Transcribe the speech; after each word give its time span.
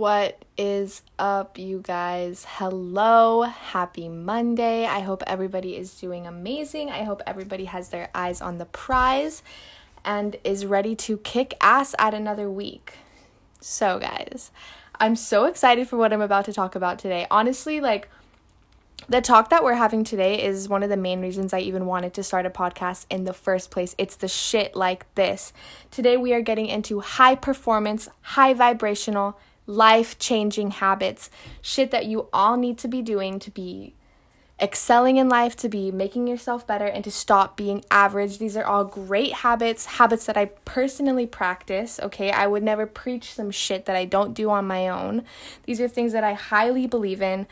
What 0.00 0.46
is 0.56 1.02
up, 1.18 1.58
you 1.58 1.82
guys? 1.82 2.46
Hello, 2.48 3.42
happy 3.42 4.08
Monday. 4.08 4.86
I 4.86 5.00
hope 5.00 5.22
everybody 5.26 5.76
is 5.76 5.92
doing 6.00 6.26
amazing. 6.26 6.88
I 6.88 7.02
hope 7.02 7.20
everybody 7.26 7.66
has 7.66 7.90
their 7.90 8.08
eyes 8.14 8.40
on 8.40 8.56
the 8.56 8.64
prize 8.64 9.42
and 10.02 10.36
is 10.42 10.64
ready 10.64 10.96
to 10.96 11.18
kick 11.18 11.52
ass 11.60 11.94
at 11.98 12.14
another 12.14 12.50
week. 12.50 12.94
So, 13.60 13.98
guys, 13.98 14.50
I'm 14.98 15.16
so 15.16 15.44
excited 15.44 15.86
for 15.86 15.98
what 15.98 16.14
I'm 16.14 16.22
about 16.22 16.46
to 16.46 16.54
talk 16.54 16.74
about 16.74 16.98
today. 16.98 17.26
Honestly, 17.30 17.78
like, 17.78 18.08
the 19.06 19.20
talk 19.20 19.50
that 19.50 19.62
we're 19.62 19.74
having 19.74 20.02
today 20.02 20.42
is 20.42 20.66
one 20.66 20.82
of 20.82 20.88
the 20.88 20.96
main 20.96 21.20
reasons 21.20 21.52
I 21.52 21.60
even 21.60 21.84
wanted 21.84 22.14
to 22.14 22.22
start 22.22 22.46
a 22.46 22.50
podcast 22.50 23.04
in 23.10 23.24
the 23.24 23.34
first 23.34 23.70
place. 23.70 23.94
It's 23.98 24.16
the 24.16 24.28
shit 24.28 24.74
like 24.74 25.14
this. 25.14 25.52
Today, 25.90 26.16
we 26.16 26.32
are 26.32 26.40
getting 26.40 26.68
into 26.68 27.00
high 27.00 27.34
performance, 27.34 28.08
high 28.22 28.54
vibrational, 28.54 29.38
life 29.70 30.18
changing 30.18 30.72
habits. 30.72 31.30
Shit 31.62 31.90
that 31.90 32.06
you 32.06 32.28
all 32.32 32.56
need 32.56 32.78
to 32.78 32.88
be 32.88 33.02
doing 33.02 33.38
to 33.38 33.50
be 33.50 33.94
excelling 34.60 35.16
in 35.16 35.28
life, 35.28 35.56
to 35.56 35.68
be 35.68 35.90
making 35.90 36.26
yourself 36.26 36.66
better, 36.66 36.84
and 36.84 37.02
to 37.04 37.10
stop 37.10 37.56
being 37.56 37.82
average. 37.90 38.38
These 38.38 38.56
are 38.56 38.64
all 38.64 38.84
great 38.84 39.32
habits, 39.32 39.86
habits 39.86 40.26
that 40.26 40.36
I 40.36 40.46
personally 40.64 41.26
practice. 41.26 41.98
Okay, 42.02 42.30
I 42.30 42.46
would 42.46 42.62
never 42.62 42.84
preach 42.86 43.32
some 43.32 43.50
shit 43.50 43.86
that 43.86 43.96
I 43.96 44.04
don't 44.04 44.34
do 44.34 44.50
on 44.50 44.66
my 44.66 44.88
own. 44.88 45.24
These 45.64 45.80
are 45.80 45.88
things 45.88 46.12
that 46.12 46.24
I 46.24 46.34
highly 46.34 46.86
believe 46.86 47.22
in 47.22 47.46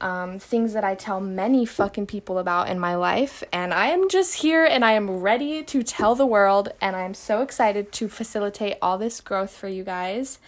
um, 0.00 0.38
things 0.38 0.72
that 0.72 0.84
I 0.84 0.94
tell 0.94 1.20
many 1.20 1.66
fucking 1.66 2.06
people 2.06 2.38
about 2.38 2.68
in 2.68 2.78
my 2.78 2.94
life. 2.94 3.44
And 3.52 3.74
I 3.74 3.88
am 3.88 4.08
just 4.08 4.36
here 4.36 4.64
and 4.64 4.84
I 4.84 4.92
am 4.92 5.20
ready 5.20 5.62
to 5.62 5.82
tell 5.82 6.14
the 6.14 6.26
world. 6.26 6.70
And 6.80 6.96
I'm 6.96 7.14
so 7.14 7.42
excited 7.42 7.92
to 7.92 8.08
facilitate 8.08 8.76
all 8.80 8.98
this 8.98 9.20
growth 9.20 9.50
for 9.50 9.68
you 9.68 9.84
guys. 9.84 10.38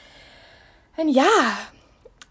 And 0.96 1.10
yeah, 1.10 1.66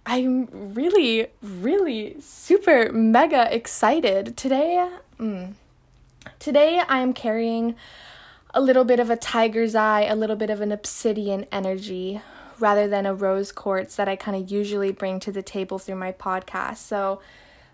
I'm 0.06 0.48
really, 0.52 1.28
really 1.42 2.18
super 2.22 2.92
mega 2.92 3.54
excited. 3.54 4.38
Today, 4.38 4.90
mm, 5.20 5.54
today 6.40 6.82
I 6.88 7.00
am 7.00 7.14
carrying 7.14 7.76
a 8.54 8.62
little 8.62 8.84
bit 8.84 9.00
of 9.00 9.10
a 9.10 9.16
tiger's 9.16 9.76
eye, 9.76 10.02
a 10.02 10.16
little 10.16 10.36
bit 10.36 10.50
of 10.50 10.62
an 10.62 10.72
obsidian 10.72 11.46
energy 11.52 12.22
rather 12.60 12.88
than 12.88 13.06
a 13.06 13.16
rose 13.16 13.52
quartz 13.52 13.96
that 13.96 14.08
I 14.08 14.16
kind 14.16 14.42
of 14.42 14.52
usually 14.52 14.92
bring 14.92 15.20
to 15.22 15.32
the 15.32 15.42
table 15.42 15.80
through 15.80 15.96
my 15.96 16.12
podcast. 16.12 16.78
So, 16.78 17.22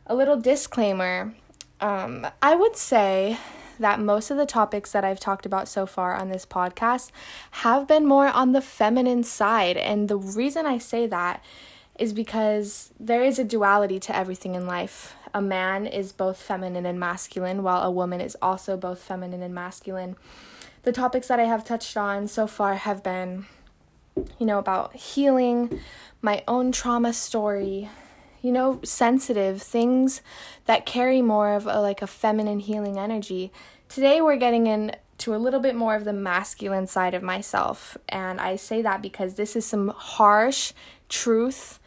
a 0.06 0.16
little 0.16 0.40
disclaimer 0.40 1.34
um, 1.80 2.28
I 2.42 2.56
would 2.56 2.76
say 2.76 3.38
that 3.80 4.00
most 4.00 4.32
of 4.32 4.38
the 4.38 4.46
topics 4.46 4.92
that 4.92 5.06
I've 5.06 5.20
talked 5.20 5.46
about 5.46 5.68
so 5.68 5.86
far 5.86 6.16
on 6.16 6.30
this 6.30 6.46
podcast 6.46 7.12
have 7.52 7.88
been 7.88 8.06
more 8.06 8.28
on 8.28 8.52
the 8.52 8.62
feminine 8.62 9.24
side. 9.24 9.78
And 9.78 10.10
the 10.10 10.18
reason 10.18 10.66
I 10.66 10.78
say 10.78 11.08
that 11.08 11.44
is 11.98 12.14
because 12.14 12.92
there 13.00 13.24
is 13.24 13.40
a 13.40 13.44
duality 13.44 14.00
to 14.00 14.16
everything 14.16 14.56
in 14.56 14.68
life. 14.68 15.16
A 15.34 15.42
man 15.42 15.86
is 15.86 16.14
both 16.14 16.38
feminine 16.38 16.86
and 16.86 17.00
masculine, 17.00 17.64
while 17.64 17.84
a 17.84 17.92
woman 17.92 18.22
is 18.22 18.38
also 18.42 18.78
both 18.78 19.00
feminine 19.00 19.42
and 19.42 19.54
masculine. 19.54 20.16
The 20.84 20.92
topics 20.92 21.28
that 21.28 21.40
I 21.40 21.46
have 21.46 21.66
touched 21.66 21.98
on 21.98 22.28
so 22.28 22.48
far 22.48 22.76
have 22.76 23.04
been 23.04 23.46
you 24.40 24.46
know, 24.46 24.60
about 24.60 24.96
healing, 24.96 25.80
my 26.22 26.44
own 26.48 26.72
trauma 26.72 27.14
story, 27.14 27.90
you 28.42 28.52
know, 28.52 28.80
sensitive 28.84 29.62
things 29.62 30.22
that 30.66 30.86
carry 30.86 31.22
more 31.22 31.54
of 31.54 31.66
a, 31.66 31.82
like 31.82 32.02
a 32.02 32.08
feminine 32.08 32.60
healing 32.60 32.98
energy. 32.98 33.52
Today 33.90 34.22
we're 34.22 34.38
getting 34.38 34.68
into 34.68 35.36
a 35.36 35.38
little 35.38 35.60
bit 35.60 35.76
more 35.76 35.96
of 35.96 36.06
the 36.06 36.14
masculine 36.14 36.88
side 36.88 37.14
of 37.14 37.24
myself, 37.24 37.98
and 38.10 38.40
I 38.40 38.56
say 38.56 38.82
that 38.82 39.02
because 39.02 39.36
this 39.36 39.56
is 39.56 39.66
some 39.66 39.90
harsh 39.90 40.74
truth 41.10 41.80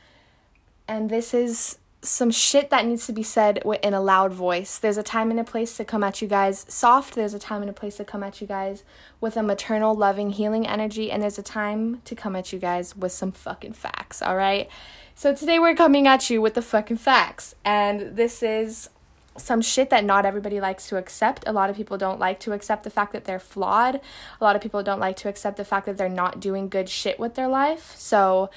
and 0.89 1.09
this 1.09 1.33
is 1.33 1.78
some 2.03 2.31
shit 2.31 2.71
that 2.71 2.87
needs 2.87 3.06
to 3.06 3.12
be 3.12 3.23
said 3.23 3.62
in 3.83 3.93
a 3.93 4.01
loud 4.01 4.33
voice. 4.33 4.78
There's 4.78 4.97
a 4.97 5.03
time 5.03 5.31
and 5.31 5.39
a 5.39 5.45
place 5.45 5.77
to 5.77 5.84
come 5.84 6.03
at 6.03 6.23
you 6.23 6.28
guys 6.28 6.65
soft. 6.69 7.15
There's 7.15 7.34
a 7.34 7.39
time 7.39 7.60
and 7.60 7.71
a 7.71 7.75
place 7.75 7.99
to 7.99 8.05
come 8.05 8.22
at 8.22 8.41
you 8.41 8.47
guys 8.47 8.83
with 9.21 9.37
a 9.37 9.43
maternal, 9.43 9.94
loving, 9.94 10.31
healing 10.31 10.66
energy. 10.66 11.10
And 11.10 11.22
there's 11.22 11.39
a 11.39 11.43
time 11.43 12.00
to 12.06 12.15
come 12.15 12.34
at 12.37 12.53
you 12.53 12.59
guys 12.59 12.97
with 12.97 13.12
some 13.12 13.33
fucking 13.33 13.75
facts, 13.75 14.22
all 14.22 14.37
right? 14.37 14.69
So 15.15 15.34
today 15.34 15.59
we're 15.59 15.75
coming 15.75 16.06
at 16.06 16.31
you 16.31 16.41
with 16.41 16.54
the 16.54 16.62
fucking 16.62 16.97
facts. 16.97 17.54
And 17.65 18.16
this 18.16 18.43
is 18.43 18.91
some 19.37 19.62
shit 19.62 19.91
that 19.91 20.04
not 20.04 20.26
everybody 20.26 20.60
likes 20.60 20.88
to 20.88 20.97
accept. 20.97 21.44
A 21.47 21.53
lot 21.53 21.71
of 21.71 21.76
people 21.76 21.98
don't 21.98 22.19
like 22.19 22.41
to 22.41 22.53
accept 22.53 22.84
the 22.84 22.91
fact 22.91 23.12
that 23.12 23.25
they're 23.25 23.41
flawed. 23.41 24.00
A 24.41 24.44
lot 24.44 24.56
of 24.56 24.62
people 24.62 24.82
don't 24.82 25.00
like 25.00 25.16
to 25.16 25.28
accept 25.28 25.56
the 25.56 25.65
fact 25.65 25.87
that 25.87 25.97
they're 25.97 26.09
not 26.09 26.41
doing 26.41 26.69
good 26.69 26.88
shit 26.88 27.19
with 27.19 27.34
their 27.34 27.48
life. 27.48 27.94
So, 27.97 28.50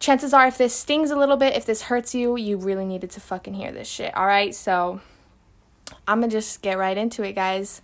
chances 0.00 0.32
are, 0.32 0.46
if 0.46 0.58
this 0.58 0.74
stings 0.74 1.10
a 1.10 1.16
little 1.16 1.36
bit, 1.36 1.56
if 1.56 1.64
this 1.64 1.82
hurts 1.82 2.14
you, 2.14 2.36
you 2.36 2.56
really 2.56 2.84
needed 2.84 3.10
to 3.12 3.20
fucking 3.20 3.54
hear 3.54 3.72
this 3.72 3.88
shit. 3.88 4.14
All 4.16 4.26
right, 4.26 4.54
so 4.54 5.00
I'm 6.06 6.20
gonna 6.20 6.30
just 6.30 6.62
get 6.62 6.78
right 6.78 6.96
into 6.96 7.22
it, 7.22 7.34
guys. 7.34 7.80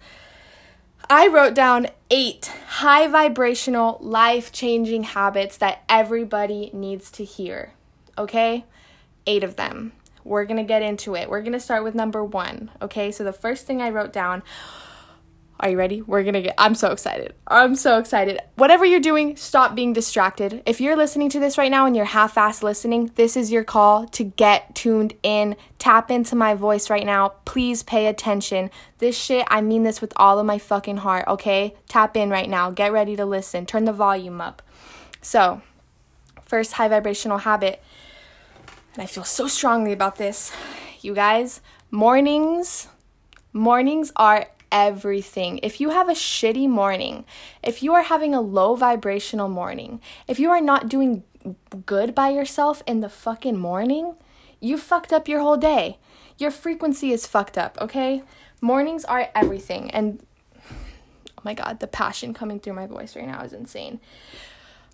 I 1.09 1.27
wrote 1.29 1.55
down 1.55 1.89
eight 2.11 2.47
high 2.67 3.09
vibrational, 3.09 3.99
life 4.01 4.53
changing 4.53 5.03
habits 5.05 5.57
that 5.59 5.83
everybody 5.89 6.71
needs 6.73 7.11
to 7.13 7.25
hear. 7.25 7.73
Okay? 8.17 8.65
Eight 9.27 9.45
of 9.45 9.57
them. 9.57 9.93
We're 10.25 10.45
gonna 10.45 10.65
get 10.65 10.83
into 10.83 11.15
it. 11.15 11.29
We're 11.29 11.43
gonna 11.43 11.61
start 11.61 11.85
with 11.85 11.95
number 11.95 12.25
one. 12.25 12.71
Okay, 12.81 13.13
so 13.13 13.25
the 13.25 13.33
first 13.33 13.67
thing 13.67 13.83
I 13.83 13.91
wrote 13.91 14.13
down 14.13 14.43
are 15.61 15.71
you 15.71 15.79
ready? 15.79 16.03
We're 16.03 16.25
gonna 16.25 16.43
get. 16.43 16.55
I'm 16.59 16.75
so 16.75 16.91
excited. 16.91 17.33
I'm 17.47 17.77
so 17.77 17.99
excited. 17.99 18.41
Whatever 18.57 18.85
you're 18.85 18.99
doing, 18.99 19.37
stop 19.37 19.75
being 19.75 19.93
distracted. 19.93 20.63
If 20.67 20.81
you're 20.81 20.97
listening 20.97 21.31
to 21.31 21.41
this 21.41 21.57
right 21.57 21.71
now 21.71 21.87
and 21.87 21.95
you're 21.95 22.05
half 22.07 22.35
assed 22.35 22.65
listening, 22.65 23.13
this 23.15 23.37
is 23.37 23.53
your 23.53 23.63
call 23.63 24.07
to 24.09 24.25
get 24.25 24.75
tuned 24.75 25.15
in. 25.23 25.55
Tap 25.79 26.11
into 26.11 26.35
my 26.35 26.55
voice 26.55 26.91
right 26.91 27.07
now. 27.07 27.35
Please 27.45 27.85
pay 27.85 28.09
attention. 28.09 28.69
This 28.99 29.17
shit, 29.17 29.47
I 29.49 29.61
mean 29.61 29.85
this 29.85 30.01
with 30.01 30.13
all 30.17 30.41
of 30.41 30.47
my 30.47 30.59
fucking 30.59 30.99
heart, 30.99 31.27
okay? 31.29 31.75
Tap 31.89 32.17
in 32.17 32.31
right 32.31 32.51
now. 32.51 32.71
Get 32.71 32.93
ready 32.93 33.15
to 33.15 33.25
listen. 33.25 33.65
Turn 33.65 33.85
the 33.85 33.93
volume 33.93 34.41
up. 34.41 34.61
So, 35.23 35.63
first 36.43 36.73
high 36.75 36.89
vibrational 36.89 37.39
habit, 37.39 37.83
and 38.95 39.03
I 39.03 39.07
feel 39.07 39.25
so 39.25 39.49
strongly 39.49 39.93
about 39.93 40.17
this. 40.17 40.53
You 41.01 41.15
guys, 41.15 41.61
mornings. 41.91 42.89
Mornings 43.53 44.13
are 44.17 44.49
everything. 44.71 45.59
If 45.63 45.81
you 45.81 45.91
have 45.91 46.09
a 46.09 46.13
shitty 46.13 46.69
morning, 46.69 47.25
if 47.63 47.83
you 47.83 47.93
are 47.95 48.05
having 48.05 48.35
a 48.35 48.41
low 48.41 48.77
vibrational 48.77 49.49
morning, 49.49 50.01
if 50.29 50.39
you 50.39 50.51
are 50.51 50.61
not 50.61 50.89
doing 50.89 51.25
good 51.87 52.15
by 52.15 52.31
yourself 52.31 52.83
in 52.87 53.01
the 53.01 53.09
fucking 53.09 53.59
morning, 53.59 54.15
you 54.61 54.79
fucked 54.79 55.13
up 55.13 55.29
your 55.29 55.41
whole 55.41 55.57
day. 55.57 55.99
Your 56.39 56.51
frequency 56.51 57.13
is 57.13 57.27
fucked 57.27 57.59
up, 57.59 57.77
okay? 57.81 58.23
Mornings 58.61 59.05
are 59.05 59.29
everything. 59.35 59.91
And 59.91 60.25
oh 60.65 61.43
my 61.43 61.55
god, 61.55 61.81
the 61.81 61.87
passion 61.87 62.33
coming 62.33 62.61
through 62.61 62.75
my 62.75 62.87
voice 62.87 63.15
right 63.15 63.27
now 63.27 63.43
is 63.43 63.53
insane. 63.53 64.01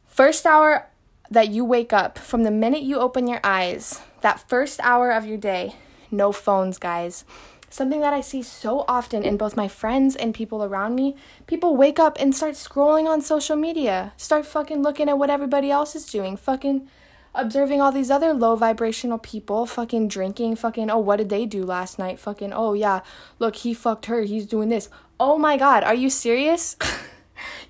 First 0.06 0.44
hour 0.44 0.88
that 1.30 1.50
you 1.50 1.64
wake 1.64 1.92
up, 1.92 2.18
from 2.18 2.42
the 2.42 2.50
minute 2.50 2.82
you 2.82 2.98
open 2.98 3.26
your 3.26 3.40
eyes, 3.44 4.00
that 4.20 4.48
first 4.48 4.80
hour 4.82 5.10
of 5.10 5.26
your 5.26 5.38
day, 5.38 5.76
no 6.10 6.32
phones, 6.32 6.78
guys 6.78 7.24
something 7.70 8.00
that 8.00 8.12
I 8.12 8.20
see 8.20 8.42
so 8.42 8.84
often 8.88 9.22
in 9.22 9.36
both 9.36 9.56
my 9.56 9.68
friends 9.68 10.16
and 10.16 10.34
people 10.34 10.62
around 10.62 10.96
me. 10.96 11.16
People 11.46 11.76
wake 11.76 11.98
up 11.98 12.16
and 12.20 12.34
start 12.34 12.54
scrolling 12.54 13.06
on 13.06 13.22
social 13.22 13.56
media, 13.56 14.12
start 14.16 14.44
fucking 14.44 14.82
looking 14.82 15.08
at 15.08 15.18
what 15.18 15.30
everybody 15.30 15.70
else 15.70 15.94
is 15.94 16.10
doing, 16.10 16.36
fucking 16.36 16.88
observing 17.32 17.80
all 17.80 17.92
these 17.92 18.10
other 18.10 18.34
low 18.34 18.56
vibrational 18.56 19.18
people, 19.18 19.64
fucking 19.64 20.08
drinking, 20.08 20.56
fucking, 20.56 20.90
oh, 20.90 20.98
what 20.98 21.16
did 21.16 21.28
they 21.28 21.46
do 21.46 21.64
last 21.64 21.96
night? 21.98 22.18
Fucking, 22.18 22.52
oh, 22.52 22.74
yeah, 22.74 23.00
look, 23.38 23.56
he 23.56 23.72
fucked 23.72 24.06
her, 24.06 24.22
he's 24.22 24.46
doing 24.46 24.68
this. 24.68 24.88
Oh 25.20 25.38
my 25.38 25.56
god, 25.56 25.84
are 25.84 25.94
you 25.94 26.10
serious? 26.10 26.76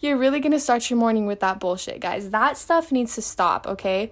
You're 0.01 0.17
really 0.17 0.41
gonna 0.41 0.61
start 0.61 0.91
your 0.91 0.99
morning 0.99 1.27
with 1.27 1.41
that 1.41 1.61
bullshit, 1.61 2.01
guys. 2.01 2.31
That 2.31 2.57
stuff 2.57 2.91
needs 2.93 3.15
to 3.15 3.23
stop, 3.23 3.67
okay? 3.67 4.11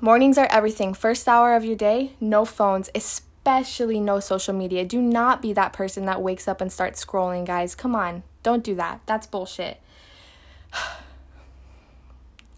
Mornings 0.00 0.38
are 0.38 0.48
everything. 0.50 0.94
First 0.94 1.28
hour 1.28 1.54
of 1.54 1.64
your 1.64 1.76
day, 1.76 2.12
no 2.20 2.44
phones, 2.44 2.90
especially 2.94 3.28
especially 3.42 3.98
no 3.98 4.20
social 4.20 4.54
media. 4.54 4.84
Do 4.84 5.02
not 5.02 5.42
be 5.42 5.52
that 5.52 5.72
person 5.72 6.04
that 6.06 6.22
wakes 6.22 6.46
up 6.46 6.60
and 6.60 6.72
starts 6.72 7.04
scrolling, 7.04 7.44
guys. 7.44 7.74
Come 7.74 7.96
on. 7.96 8.22
Don't 8.44 8.62
do 8.62 8.76
that. 8.76 9.00
That's 9.06 9.26
bullshit. 9.26 9.80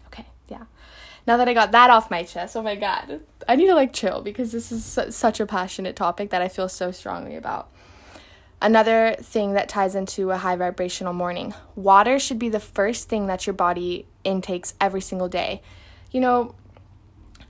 okay, 0.07 0.27
yeah. 0.47 0.65
Now 1.25 1.37
that 1.37 1.49
I 1.49 1.55
got 1.55 1.71
that 1.71 1.89
off 1.89 2.11
my 2.11 2.21
chest, 2.21 2.55
oh 2.55 2.61
my 2.61 2.75
god. 2.75 3.21
I 3.47 3.55
need 3.55 3.65
to 3.65 3.73
like 3.73 3.93
chill 3.93 4.21
because 4.21 4.51
this 4.51 4.71
is 4.71 4.85
su- 4.85 5.09
such 5.09 5.39
a 5.39 5.47
passionate 5.47 5.95
topic 5.95 6.29
that 6.29 6.43
I 6.43 6.49
feel 6.49 6.69
so 6.69 6.91
strongly 6.91 7.35
about. 7.35 7.71
Another 8.61 9.15
thing 9.19 9.53
that 9.53 9.69
ties 9.69 9.95
into 9.95 10.31
a 10.31 10.37
high 10.37 10.55
vibrational 10.55 11.13
morning 11.13 11.53
water 11.75 12.17
should 12.17 12.39
be 12.39 12.49
the 12.49 12.59
first 12.59 13.09
thing 13.09 13.27
that 13.27 13.45
your 13.45 13.53
body 13.53 14.07
intakes 14.23 14.73
every 14.79 15.01
single 15.01 15.27
day. 15.27 15.61
You 16.11 16.21
know, 16.21 16.55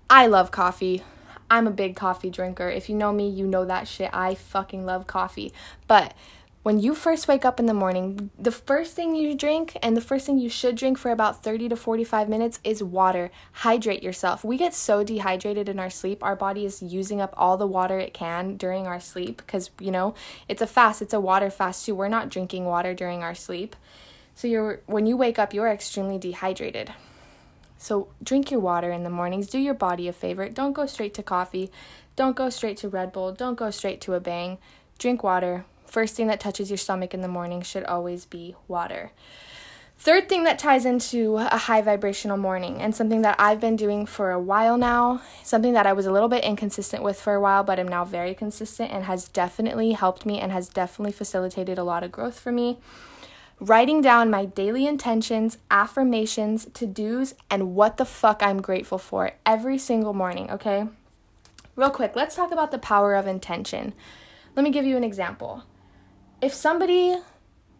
I 0.09 0.27
love 0.27 0.51
coffee. 0.51 1.03
I'm 1.49 1.67
a 1.67 1.71
big 1.71 1.95
coffee 1.95 2.29
drinker. 2.29 2.69
If 2.69 2.89
you 2.89 2.95
know 2.95 3.13
me, 3.13 3.29
you 3.29 3.45
know 3.45 3.65
that 3.65 3.87
shit. 3.87 4.09
I 4.13 4.35
fucking 4.35 4.85
love 4.85 5.05
coffee. 5.05 5.53
But 5.87 6.13
when 6.65 6.79
you 6.79 6.95
first 6.95 7.27
wake 7.27 7.45
up 7.45 7.59
in 7.59 7.67
the 7.67 7.75
morning, 7.75 8.31
the 8.39 8.51
first 8.51 8.95
thing 8.95 9.13
you 9.13 9.35
drink 9.35 9.77
and 9.83 9.95
the 9.95 10.01
first 10.01 10.25
thing 10.25 10.39
you 10.39 10.49
should 10.49 10.75
drink 10.75 10.97
for 10.97 11.11
about 11.11 11.43
30 11.43 11.69
to 11.69 11.75
45 11.75 12.27
minutes 12.27 12.59
is 12.63 12.81
water. 12.81 13.29
Hydrate 13.51 14.01
yourself. 14.01 14.43
We 14.43 14.57
get 14.57 14.73
so 14.73 15.03
dehydrated 15.03 15.69
in 15.69 15.77
our 15.77 15.91
sleep. 15.91 16.23
Our 16.23 16.35
body 16.35 16.65
is 16.65 16.81
using 16.81 17.21
up 17.21 17.35
all 17.37 17.55
the 17.55 17.67
water 17.67 17.99
it 17.99 18.15
can 18.15 18.57
during 18.57 18.87
our 18.87 18.99
sleep 18.99 19.43
because, 19.45 19.69
you 19.79 19.91
know, 19.91 20.15
it's 20.49 20.59
a 20.59 20.65
fast, 20.65 21.03
it's 21.03 21.13
a 21.13 21.19
water 21.19 21.51
fast 21.51 21.85
too. 21.85 21.93
We're 21.93 22.07
not 22.07 22.29
drinking 22.29 22.65
water 22.65 22.95
during 22.95 23.21
our 23.21 23.35
sleep. 23.35 23.75
So 24.33 24.47
you're 24.47 24.81
when 24.87 25.05
you 25.05 25.15
wake 25.15 25.37
up, 25.37 25.53
you're 25.53 25.69
extremely 25.69 26.17
dehydrated. 26.17 26.91
So 27.77 28.07
drink 28.23 28.49
your 28.49 28.59
water 28.59 28.91
in 28.91 29.03
the 29.03 29.11
mornings. 29.11 29.49
Do 29.49 29.59
your 29.59 29.75
body 29.75 30.07
a 30.07 30.13
favor. 30.13 30.49
Don't 30.49 30.73
go 30.73 30.87
straight 30.87 31.13
to 31.13 31.21
coffee. 31.21 31.69
Don't 32.15 32.35
go 32.35 32.49
straight 32.49 32.77
to 32.77 32.89
Red 32.89 33.11
Bull. 33.11 33.33
Don't 33.33 33.53
go 33.53 33.69
straight 33.69 34.01
to 34.01 34.15
a 34.15 34.19
bang. 34.19 34.57
Drink 34.97 35.21
water 35.21 35.65
First 35.95 36.17
thing 36.17 36.27
that 36.27 36.41
touches 36.41 36.69
your 36.69 36.75
stomach 36.75 37.13
in 37.13 37.21
the 37.21 37.29
morning 37.29 37.61
should 37.61 37.85
always 37.85 38.25
be 38.25 38.53
water. 38.67 39.13
Third 39.97 40.27
thing 40.27 40.43
that 40.43 40.59
ties 40.59 40.85
into 40.85 41.37
a 41.37 41.55
high 41.55 41.81
vibrational 41.81 42.35
morning, 42.35 42.81
and 42.81 42.93
something 42.93 43.21
that 43.21 43.37
I've 43.39 43.61
been 43.61 43.77
doing 43.77 44.05
for 44.05 44.31
a 44.31 44.37
while 44.37 44.77
now, 44.77 45.21
something 45.41 45.71
that 45.71 45.87
I 45.87 45.93
was 45.93 46.05
a 46.05 46.11
little 46.11 46.27
bit 46.27 46.43
inconsistent 46.43 47.01
with 47.01 47.17
for 47.17 47.33
a 47.33 47.39
while, 47.39 47.63
but 47.63 47.79
I'm 47.79 47.87
now 47.87 48.03
very 48.03 48.35
consistent 48.35 48.91
and 48.91 49.05
has 49.05 49.29
definitely 49.29 49.93
helped 49.93 50.25
me 50.25 50.37
and 50.37 50.51
has 50.51 50.67
definitely 50.67 51.13
facilitated 51.13 51.77
a 51.77 51.85
lot 51.85 52.03
of 52.03 52.11
growth 52.11 52.37
for 52.37 52.51
me. 52.51 52.77
Writing 53.61 54.01
down 54.01 54.29
my 54.29 54.43
daily 54.43 54.85
intentions, 54.85 55.59
affirmations, 55.71 56.67
to 56.73 56.85
dos, 56.85 57.35
and 57.49 57.73
what 57.73 57.95
the 57.95 58.03
fuck 58.03 58.43
I'm 58.43 58.61
grateful 58.61 58.97
for 58.97 59.31
every 59.45 59.77
single 59.77 60.13
morning, 60.13 60.51
okay? 60.51 60.89
Real 61.77 61.89
quick, 61.89 62.17
let's 62.17 62.35
talk 62.35 62.51
about 62.51 62.71
the 62.71 62.79
power 62.79 63.15
of 63.15 63.27
intention. 63.27 63.93
Let 64.57 64.63
me 64.63 64.71
give 64.71 64.83
you 64.83 64.97
an 64.97 65.05
example 65.05 65.63
if 66.45 66.53
somebody 66.53 67.17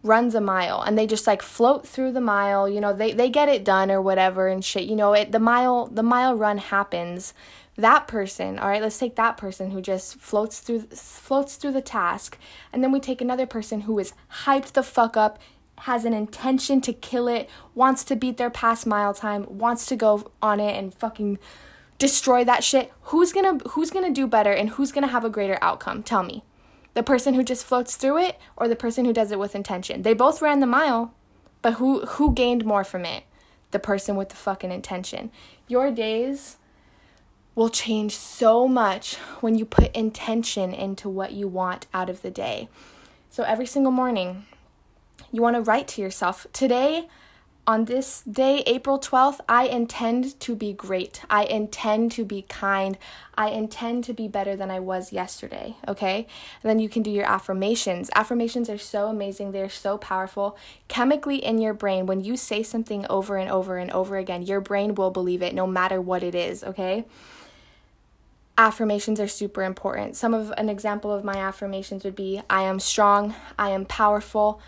runs 0.01 0.33
a 0.33 0.41
mile 0.41 0.81
and 0.81 0.97
they 0.97 1.05
just 1.05 1.27
like 1.27 1.43
float 1.43 1.87
through 1.87 2.11
the 2.11 2.21
mile, 2.21 2.67
you 2.67 2.81
know, 2.81 2.93
they, 2.93 3.13
they 3.13 3.29
get 3.29 3.47
it 3.47 3.63
done 3.63 3.91
or 3.91 4.01
whatever 4.01 4.47
and 4.47 4.65
shit, 4.65 4.85
you 4.85 4.95
know, 4.95 5.13
it 5.13 5.31
the 5.31 5.39
mile 5.39 5.85
the 5.87 6.03
mile 6.03 6.35
run 6.35 6.57
happens. 6.57 7.33
That 7.77 8.07
person, 8.07 8.57
all 8.57 8.69
right, 8.69 8.81
let's 8.81 8.97
take 8.97 9.15
that 9.17 9.37
person 9.37 9.71
who 9.71 9.81
just 9.81 10.15
floats 10.17 10.59
through 10.59 10.81
floats 10.91 11.57
through 11.57 11.73
the 11.73 11.81
task, 11.81 12.37
and 12.71 12.83
then 12.83 12.91
we 12.91 12.99
take 12.99 13.21
another 13.21 13.45
person 13.45 13.81
who 13.81 13.99
is 13.99 14.13
hyped 14.45 14.71
the 14.71 14.81
fuck 14.83 15.15
up, 15.15 15.37
has 15.79 16.05
an 16.05 16.13
intention 16.13 16.81
to 16.81 16.93
kill 16.93 17.27
it, 17.27 17.49
wants 17.75 18.03
to 18.05 18.15
beat 18.15 18.37
their 18.37 18.49
past 18.49 18.87
mile 18.87 19.13
time, 19.13 19.45
wants 19.47 19.85
to 19.87 19.95
go 19.95 20.31
on 20.41 20.59
it 20.59 20.75
and 20.77 20.93
fucking 20.93 21.37
destroy 21.99 22.43
that 22.45 22.63
shit. 22.63 22.91
Who's 23.11 23.31
gonna 23.33 23.59
who's 23.69 23.91
gonna 23.91 24.11
do 24.11 24.25
better 24.25 24.51
and 24.51 24.69
who's 24.71 24.91
gonna 24.91 25.07
have 25.07 25.25
a 25.25 25.29
greater 25.29 25.59
outcome? 25.61 26.01
Tell 26.01 26.23
me. 26.23 26.43
The 26.95 27.03
person 27.03 27.35
who 27.35 27.43
just 27.43 27.65
floats 27.65 27.95
through 27.95 28.17
it 28.17 28.39
or 28.57 28.67
the 28.67 28.75
person 28.75 29.05
who 29.05 29.13
does 29.13 29.31
it 29.31 29.37
with 29.37 29.53
intention. 29.53 30.01
They 30.01 30.13
both 30.13 30.41
ran 30.41 30.59
the 30.59 30.65
mile, 30.65 31.13
but 31.61 31.73
who 31.73 32.05
who 32.05 32.33
gained 32.33 32.65
more 32.65 32.83
from 32.83 33.05
it? 33.05 33.23
The 33.71 33.79
person 33.79 34.15
with 34.15 34.29
the 34.29 34.35
fucking 34.35 34.71
intention. 34.71 35.29
Your 35.67 35.91
days 35.91 36.57
will 37.53 37.69
change 37.69 38.15
so 38.15 38.67
much 38.67 39.15
when 39.39 39.55
you 39.55 39.65
put 39.65 39.95
intention 39.95 40.73
into 40.73 41.07
what 41.07 41.31
you 41.31 41.47
want 41.47 41.87
out 41.93 42.09
of 42.09 42.21
the 42.21 42.31
day. 42.31 42.67
So 43.29 43.43
every 43.43 43.65
single 43.65 43.91
morning, 43.91 44.45
you 45.31 45.41
want 45.41 45.55
to 45.55 45.61
write 45.61 45.87
to 45.89 46.01
yourself, 46.01 46.47
today 46.53 47.07
on 47.67 47.85
this 47.85 48.21
day, 48.21 48.61
April 48.67 48.99
12th, 48.99 49.39
I 49.49 49.65
intend 49.65 50.39
to 50.41 50.55
be 50.55 50.71
great. 50.71 51.21
I 51.29 51.45
intend 51.45 52.11
to 52.13 52.23
be 52.23 52.43
kind. 52.43 52.97
I 53.35 53.49
intend 53.49 54.03
to 54.05 54.13
be 54.13 54.27
better 54.27 54.55
than 54.55 54.69
I 54.69 54.79
was 54.79 55.11
yesterday. 55.11 55.75
Okay. 55.87 56.27
And 56.61 56.69
then 56.69 56.79
you 56.79 56.87
can 56.87 57.01
do 57.01 57.09
your 57.09 57.25
affirmations. 57.25 58.11
Affirmations 58.15 58.69
are 58.69 58.77
so 58.77 59.07
amazing. 59.07 59.51
They're 59.51 59.69
so 59.69 59.97
powerful. 59.97 60.57
Chemically 60.87 61.37
in 61.37 61.59
your 61.59 61.73
brain, 61.73 62.05
when 62.05 62.23
you 62.23 62.37
say 62.37 62.61
something 62.61 63.05
over 63.09 63.37
and 63.37 63.49
over 63.49 63.77
and 63.77 63.91
over 63.91 64.17
again, 64.17 64.43
your 64.43 64.61
brain 64.61 64.93
will 64.93 65.11
believe 65.11 65.41
it 65.41 65.55
no 65.55 65.65
matter 65.65 65.99
what 65.99 66.21
it 66.21 66.35
is. 66.35 66.63
Okay. 66.63 67.05
Affirmations 68.57 69.19
are 69.19 69.27
super 69.27 69.63
important. 69.63 70.15
Some 70.15 70.33
of 70.33 70.53
an 70.55 70.69
example 70.69 71.11
of 71.11 71.23
my 71.23 71.35
affirmations 71.35 72.03
would 72.03 72.15
be 72.15 72.41
I 72.47 72.61
am 72.61 72.79
strong. 72.79 73.33
I 73.57 73.71
am 73.71 73.85
powerful. 73.85 74.61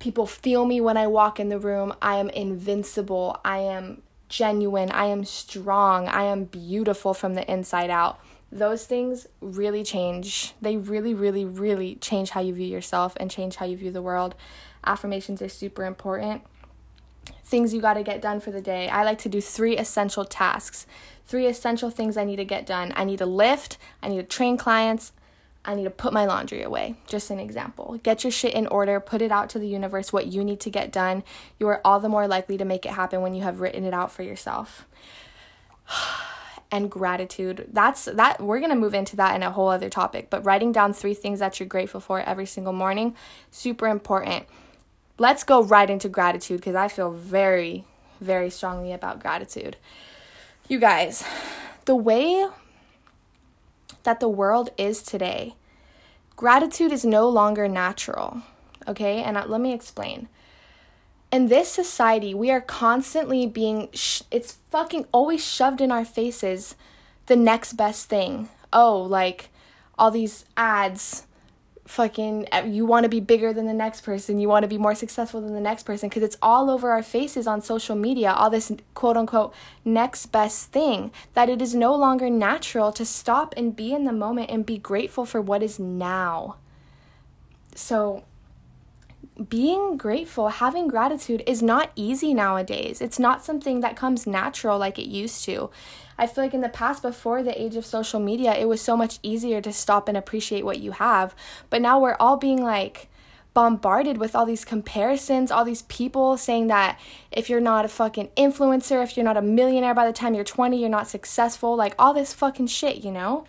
People 0.00 0.26
feel 0.26 0.64
me 0.64 0.80
when 0.80 0.96
I 0.96 1.06
walk 1.06 1.38
in 1.38 1.50
the 1.50 1.58
room. 1.58 1.94
I 2.02 2.16
am 2.16 2.30
invincible. 2.30 3.38
I 3.44 3.58
am 3.58 4.02
genuine. 4.30 4.90
I 4.90 5.04
am 5.04 5.24
strong. 5.24 6.08
I 6.08 6.24
am 6.24 6.44
beautiful 6.44 7.12
from 7.12 7.34
the 7.34 7.48
inside 7.50 7.90
out. 7.90 8.18
Those 8.50 8.86
things 8.86 9.28
really 9.40 9.84
change. 9.84 10.54
They 10.60 10.76
really, 10.76 11.12
really, 11.12 11.44
really 11.44 11.96
change 11.96 12.30
how 12.30 12.40
you 12.40 12.54
view 12.54 12.66
yourself 12.66 13.14
and 13.20 13.30
change 13.30 13.56
how 13.56 13.66
you 13.66 13.76
view 13.76 13.92
the 13.92 14.02
world. 14.02 14.34
Affirmations 14.84 15.42
are 15.42 15.50
super 15.50 15.84
important. 15.84 16.42
Things 17.44 17.74
you 17.74 17.82
got 17.82 17.94
to 17.94 18.02
get 18.02 18.22
done 18.22 18.40
for 18.40 18.50
the 18.50 18.62
day. 18.62 18.88
I 18.88 19.04
like 19.04 19.18
to 19.18 19.28
do 19.28 19.40
three 19.40 19.76
essential 19.76 20.24
tasks. 20.24 20.86
Three 21.26 21.46
essential 21.46 21.90
things 21.90 22.16
I 22.16 22.24
need 22.24 22.36
to 22.36 22.44
get 22.44 22.64
done. 22.64 22.92
I 22.96 23.04
need 23.04 23.18
to 23.18 23.26
lift, 23.26 23.76
I 24.02 24.08
need 24.08 24.16
to 24.16 24.22
train 24.22 24.56
clients, 24.56 25.12
I 25.64 25.74
need 25.74 25.84
to 25.84 25.90
put 25.90 26.12
my 26.12 26.24
laundry 26.24 26.62
away. 26.62 26.96
Just 27.06 27.30
an 27.30 27.38
example. 27.38 28.00
Get 28.02 28.24
your 28.24 28.30
shit 28.30 28.54
in 28.54 28.66
order, 28.68 28.98
put 28.98 29.20
it 29.20 29.30
out 29.30 29.50
to 29.50 29.58
the 29.58 29.68
universe 29.68 30.12
what 30.12 30.26
you 30.26 30.42
need 30.42 30.60
to 30.60 30.70
get 30.70 30.90
done. 30.90 31.22
You 31.58 31.68
are 31.68 31.80
all 31.84 32.00
the 32.00 32.08
more 32.08 32.26
likely 32.26 32.56
to 32.56 32.64
make 32.64 32.86
it 32.86 32.92
happen 32.92 33.20
when 33.20 33.34
you 33.34 33.42
have 33.42 33.60
written 33.60 33.84
it 33.84 33.92
out 33.92 34.10
for 34.10 34.22
yourself. 34.22 34.86
and 36.72 36.90
gratitude. 36.90 37.66
That's 37.72 38.04
that 38.04 38.40
we're 38.40 38.60
going 38.60 38.70
to 38.70 38.76
move 38.76 38.94
into 38.94 39.16
that 39.16 39.34
in 39.34 39.42
a 39.42 39.50
whole 39.50 39.68
other 39.68 39.90
topic, 39.90 40.30
but 40.30 40.44
writing 40.44 40.72
down 40.72 40.92
three 40.92 41.14
things 41.14 41.40
that 41.40 41.58
you're 41.58 41.68
grateful 41.68 42.00
for 42.00 42.20
every 42.20 42.46
single 42.46 42.72
morning, 42.72 43.16
super 43.50 43.88
important. 43.88 44.46
Let's 45.18 45.42
go 45.44 45.62
right 45.62 45.90
into 45.90 46.08
gratitude 46.08 46.60
because 46.60 46.76
I 46.76 46.88
feel 46.88 47.10
very 47.10 47.84
very 48.20 48.50
strongly 48.50 48.92
about 48.92 49.20
gratitude. 49.20 49.76
You 50.68 50.78
guys, 50.78 51.24
the 51.86 51.96
way 51.96 52.46
that 54.02 54.20
the 54.20 54.28
world 54.28 54.70
is 54.76 55.02
today, 55.02 55.54
gratitude 56.36 56.92
is 56.92 57.04
no 57.04 57.28
longer 57.28 57.68
natural. 57.68 58.42
Okay, 58.88 59.22
and 59.22 59.36
uh, 59.36 59.44
let 59.46 59.60
me 59.60 59.72
explain. 59.72 60.28
In 61.30 61.48
this 61.48 61.68
society, 61.68 62.34
we 62.34 62.50
are 62.50 62.60
constantly 62.60 63.46
being, 63.46 63.88
sh- 63.92 64.22
it's 64.30 64.58
fucking 64.70 65.06
always 65.12 65.44
shoved 65.44 65.80
in 65.80 65.92
our 65.92 66.04
faces 66.04 66.74
the 67.26 67.36
next 67.36 67.74
best 67.74 68.08
thing. 68.08 68.48
Oh, 68.72 69.00
like 69.00 69.50
all 69.98 70.10
these 70.10 70.44
ads 70.56 71.26
fucking 71.86 72.46
uh, 72.52 72.62
you 72.66 72.86
want 72.86 73.04
to 73.04 73.08
be 73.08 73.20
bigger 73.20 73.52
than 73.52 73.66
the 73.66 73.72
next 73.72 74.02
person 74.02 74.38
you 74.38 74.48
want 74.48 74.62
to 74.62 74.68
be 74.68 74.78
more 74.78 74.94
successful 74.94 75.40
than 75.40 75.54
the 75.54 75.60
next 75.60 75.82
person 75.82 76.08
because 76.08 76.22
it's 76.22 76.36
all 76.40 76.70
over 76.70 76.90
our 76.90 77.02
faces 77.02 77.46
on 77.46 77.60
social 77.60 77.96
media 77.96 78.30
all 78.30 78.50
this 78.50 78.70
quote 78.94 79.16
unquote 79.16 79.52
next 79.84 80.26
best 80.26 80.70
thing 80.70 81.10
that 81.34 81.48
it 81.48 81.60
is 81.60 81.74
no 81.74 81.94
longer 81.94 82.30
natural 82.30 82.92
to 82.92 83.04
stop 83.04 83.54
and 83.56 83.74
be 83.74 83.92
in 83.92 84.04
the 84.04 84.12
moment 84.12 84.50
and 84.50 84.64
be 84.66 84.78
grateful 84.78 85.24
for 85.24 85.40
what 85.40 85.62
is 85.62 85.78
now. 85.78 86.56
So 87.74 88.24
being 89.48 89.96
grateful, 89.96 90.48
having 90.48 90.88
gratitude 90.88 91.42
is 91.46 91.62
not 91.62 91.92
easy 91.96 92.34
nowadays. 92.34 93.00
It's 93.00 93.18
not 93.18 93.44
something 93.44 93.80
that 93.80 93.96
comes 93.96 94.26
natural 94.26 94.78
like 94.78 94.98
it 94.98 95.06
used 95.06 95.44
to. 95.44 95.70
I 96.18 96.26
feel 96.26 96.44
like 96.44 96.54
in 96.54 96.60
the 96.60 96.68
past, 96.68 97.02
before 97.02 97.42
the 97.42 97.60
age 97.60 97.76
of 97.76 97.86
social 97.86 98.20
media, 98.20 98.54
it 98.54 98.68
was 98.68 98.82
so 98.82 98.96
much 98.96 99.18
easier 99.22 99.62
to 99.62 99.72
stop 99.72 100.08
and 100.08 100.16
appreciate 100.16 100.64
what 100.64 100.80
you 100.80 100.92
have. 100.92 101.34
But 101.70 101.80
now 101.80 101.98
we're 101.98 102.16
all 102.20 102.36
being 102.36 102.62
like, 102.62 103.08
bombarded 103.52 104.18
with 104.18 104.36
all 104.36 104.46
these 104.46 104.64
comparisons, 104.64 105.50
all 105.50 105.64
these 105.64 105.82
people 105.82 106.36
saying 106.36 106.68
that 106.68 107.00
if 107.32 107.50
you're 107.50 107.60
not 107.60 107.84
a 107.84 107.88
fucking 107.88 108.28
influencer, 108.36 109.02
if 109.02 109.16
you're 109.16 109.24
not 109.24 109.36
a 109.36 109.42
millionaire 109.42 109.94
by 109.94 110.06
the 110.06 110.12
time 110.12 110.34
you're 110.34 110.44
20, 110.44 110.78
you're 110.78 110.88
not 110.88 111.08
successful, 111.08 111.74
like 111.74 111.94
all 111.98 112.14
this 112.14 112.32
fucking 112.32 112.68
shit, 112.68 112.98
you 112.98 113.10
know? 113.10 113.44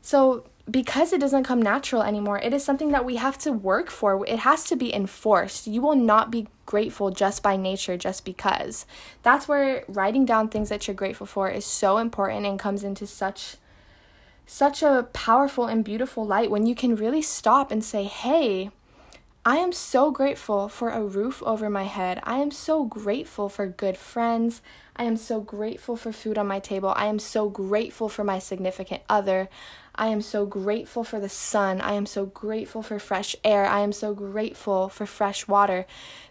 So 0.00 0.44
because 0.70 1.12
it 1.12 1.20
doesn't 1.20 1.44
come 1.44 1.62
natural 1.62 2.02
anymore, 2.02 2.38
it 2.38 2.52
is 2.52 2.64
something 2.64 2.90
that 2.90 3.04
we 3.04 3.16
have 3.16 3.38
to 3.38 3.52
work 3.52 3.90
for. 3.90 4.24
It 4.26 4.40
has 4.40 4.64
to 4.64 4.76
be 4.76 4.94
enforced. 4.94 5.66
You 5.66 5.80
will 5.80 5.96
not 5.96 6.30
be 6.30 6.48
grateful 6.66 7.10
just 7.10 7.42
by 7.42 7.56
nature, 7.56 7.96
just 7.96 8.24
because. 8.24 8.84
That's 9.22 9.48
where 9.48 9.84
writing 9.88 10.24
down 10.24 10.48
things 10.48 10.68
that 10.68 10.86
you're 10.86 10.94
grateful 10.94 11.26
for 11.26 11.48
is 11.48 11.64
so 11.64 11.98
important 11.98 12.46
and 12.46 12.58
comes 12.58 12.84
into 12.84 13.06
such 13.06 13.56
such 14.50 14.82
a 14.82 15.06
powerful 15.12 15.66
and 15.66 15.84
beautiful 15.84 16.24
light 16.24 16.50
when 16.50 16.64
you 16.64 16.74
can 16.74 16.96
really 16.96 17.20
stop 17.20 17.70
and 17.70 17.84
say, 17.84 18.04
"Hey, 18.04 18.70
I 19.44 19.56
am 19.56 19.72
so 19.72 20.10
grateful 20.10 20.68
for 20.68 20.90
a 20.90 21.02
roof 21.02 21.42
over 21.42 21.70
my 21.70 21.84
head. 21.84 22.20
I 22.22 22.38
am 22.38 22.50
so 22.50 22.84
grateful 22.84 23.48
for 23.48 23.66
good 23.66 23.96
friends. 23.96 24.60
I 24.96 25.04
am 25.04 25.16
so 25.16 25.40
grateful 25.40 25.96
for 25.96 26.12
food 26.12 26.36
on 26.36 26.46
my 26.46 26.60
table. 26.60 26.92
I 26.96 27.06
am 27.06 27.18
so 27.18 27.48
grateful 27.48 28.08
for 28.08 28.24
my 28.24 28.38
significant 28.38 29.02
other. 29.08 29.48
I 29.98 30.06
am 30.08 30.22
so 30.22 30.46
grateful 30.46 31.02
for 31.02 31.18
the 31.18 31.28
sun. 31.28 31.80
I 31.80 31.94
am 31.94 32.06
so 32.06 32.24
grateful 32.26 32.82
for 32.82 33.00
fresh 33.00 33.34
air. 33.44 33.66
I 33.66 33.80
am 33.80 33.92
so 33.92 34.14
grateful 34.14 34.88
for 34.88 35.06
fresh 35.06 35.48
water. 35.48 35.86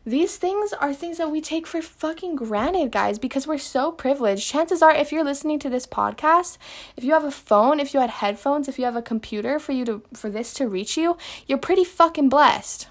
These 0.05 0.37
things 0.37 0.71
are 0.71 0.93
things 0.93 1.17
that 1.17 1.29
we 1.31 1.41
take 1.41 1.67
for 1.67 1.81
fucking 1.81 2.37
granted, 2.37 2.91
guys, 2.93 3.19
because 3.19 3.45
we're 3.45 3.57
so 3.57 3.91
privileged. 3.91 4.47
Chances 4.47 4.81
are, 4.81 4.95
if 4.95 5.11
you're 5.11 5.25
listening 5.25 5.59
to 5.59 5.69
this 5.69 5.85
podcast, 5.85 6.57
if 6.95 7.03
you 7.03 7.11
have 7.11 7.25
a 7.25 7.31
phone, 7.31 7.81
if 7.81 7.93
you 7.93 7.99
had 7.99 8.09
headphones, 8.09 8.69
if 8.69 8.79
you 8.79 8.85
have 8.85 8.95
a 8.95 9.01
computer 9.01 9.59
for 9.59 9.73
you 9.73 9.83
to 9.85 10.01
for 10.13 10.29
this 10.29 10.53
to 10.55 10.67
reach 10.67 10.95
you, 10.97 11.17
you're 11.45 11.57
pretty 11.57 11.83
fucking 11.83 12.29
blessed 12.29 12.87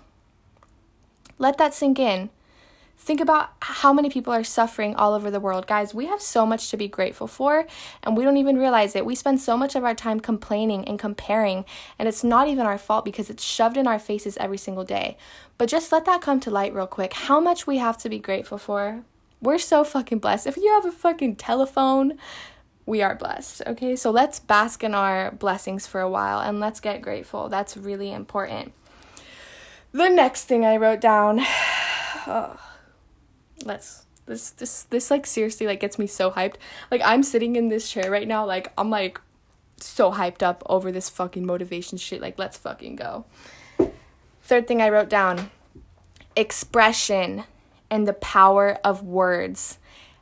Let 1.38 1.58
that 1.58 1.74
sink 1.74 1.98
in. 1.98 2.30
Think 3.06 3.20
about 3.20 3.50
how 3.62 3.92
many 3.92 4.10
people 4.10 4.32
are 4.32 4.42
suffering 4.42 4.96
all 4.96 5.14
over 5.14 5.30
the 5.30 5.38
world. 5.38 5.68
Guys, 5.68 5.94
we 5.94 6.06
have 6.06 6.20
so 6.20 6.44
much 6.44 6.70
to 6.70 6.76
be 6.76 6.88
grateful 6.88 7.28
for, 7.28 7.64
and 8.02 8.16
we 8.16 8.24
don't 8.24 8.36
even 8.36 8.58
realize 8.58 8.96
it. 8.96 9.06
We 9.06 9.14
spend 9.14 9.40
so 9.40 9.56
much 9.56 9.76
of 9.76 9.84
our 9.84 9.94
time 9.94 10.18
complaining 10.18 10.84
and 10.88 10.98
comparing, 10.98 11.64
and 12.00 12.08
it's 12.08 12.24
not 12.24 12.48
even 12.48 12.66
our 12.66 12.78
fault 12.78 13.04
because 13.04 13.30
it's 13.30 13.44
shoved 13.44 13.76
in 13.76 13.86
our 13.86 14.00
faces 14.00 14.36
every 14.38 14.58
single 14.58 14.82
day. 14.82 15.16
But 15.56 15.68
just 15.68 15.92
let 15.92 16.04
that 16.06 16.20
come 16.20 16.40
to 16.40 16.50
light 16.50 16.74
real 16.74 16.88
quick 16.88 17.12
how 17.12 17.38
much 17.38 17.64
we 17.64 17.76
have 17.76 17.96
to 17.98 18.08
be 18.08 18.18
grateful 18.18 18.58
for. 18.58 19.04
We're 19.40 19.58
so 19.58 19.84
fucking 19.84 20.18
blessed. 20.18 20.48
If 20.48 20.56
you 20.56 20.72
have 20.72 20.84
a 20.84 20.90
fucking 20.90 21.36
telephone, 21.36 22.18
we 22.86 23.02
are 23.02 23.14
blessed. 23.14 23.62
Okay, 23.68 23.94
so 23.94 24.10
let's 24.10 24.40
bask 24.40 24.82
in 24.82 24.96
our 24.96 25.30
blessings 25.30 25.86
for 25.86 26.00
a 26.00 26.10
while 26.10 26.40
and 26.40 26.58
let's 26.58 26.80
get 26.80 27.02
grateful. 27.02 27.48
That's 27.48 27.76
really 27.76 28.10
important. 28.10 28.72
The 29.92 30.08
next 30.08 30.46
thing 30.46 30.64
I 30.64 30.76
wrote 30.76 31.00
down. 31.00 31.46
Oh 32.28 32.65
let's 33.64 34.06
this 34.26 34.50
this 34.50 34.82
this 34.84 35.10
like 35.10 35.26
seriously 35.26 35.66
like 35.66 35.80
gets 35.80 35.98
me 35.98 36.06
so 36.06 36.30
hyped. 36.30 36.56
Like 36.90 37.00
I'm 37.04 37.22
sitting 37.22 37.56
in 37.56 37.68
this 37.68 37.90
chair 37.90 38.10
right 38.10 38.28
now, 38.28 38.44
like 38.44 38.72
I'm 38.76 38.90
like 38.90 39.20
so 39.78 40.12
hyped 40.12 40.42
up 40.42 40.62
over 40.66 40.90
this 40.90 41.08
fucking 41.08 41.46
motivation 41.46 41.98
shit. 41.98 42.20
Like 42.20 42.38
let's 42.38 42.56
fucking 42.58 42.96
go. 42.96 43.24
Third 44.42 44.66
thing 44.68 44.82
I 44.82 44.88
wrote 44.90 45.08
down 45.08 45.50
expression 46.34 47.44
and 47.90 48.06
the 48.06 48.12
power 48.12 48.78
of 48.84 49.02
words. 49.02 49.78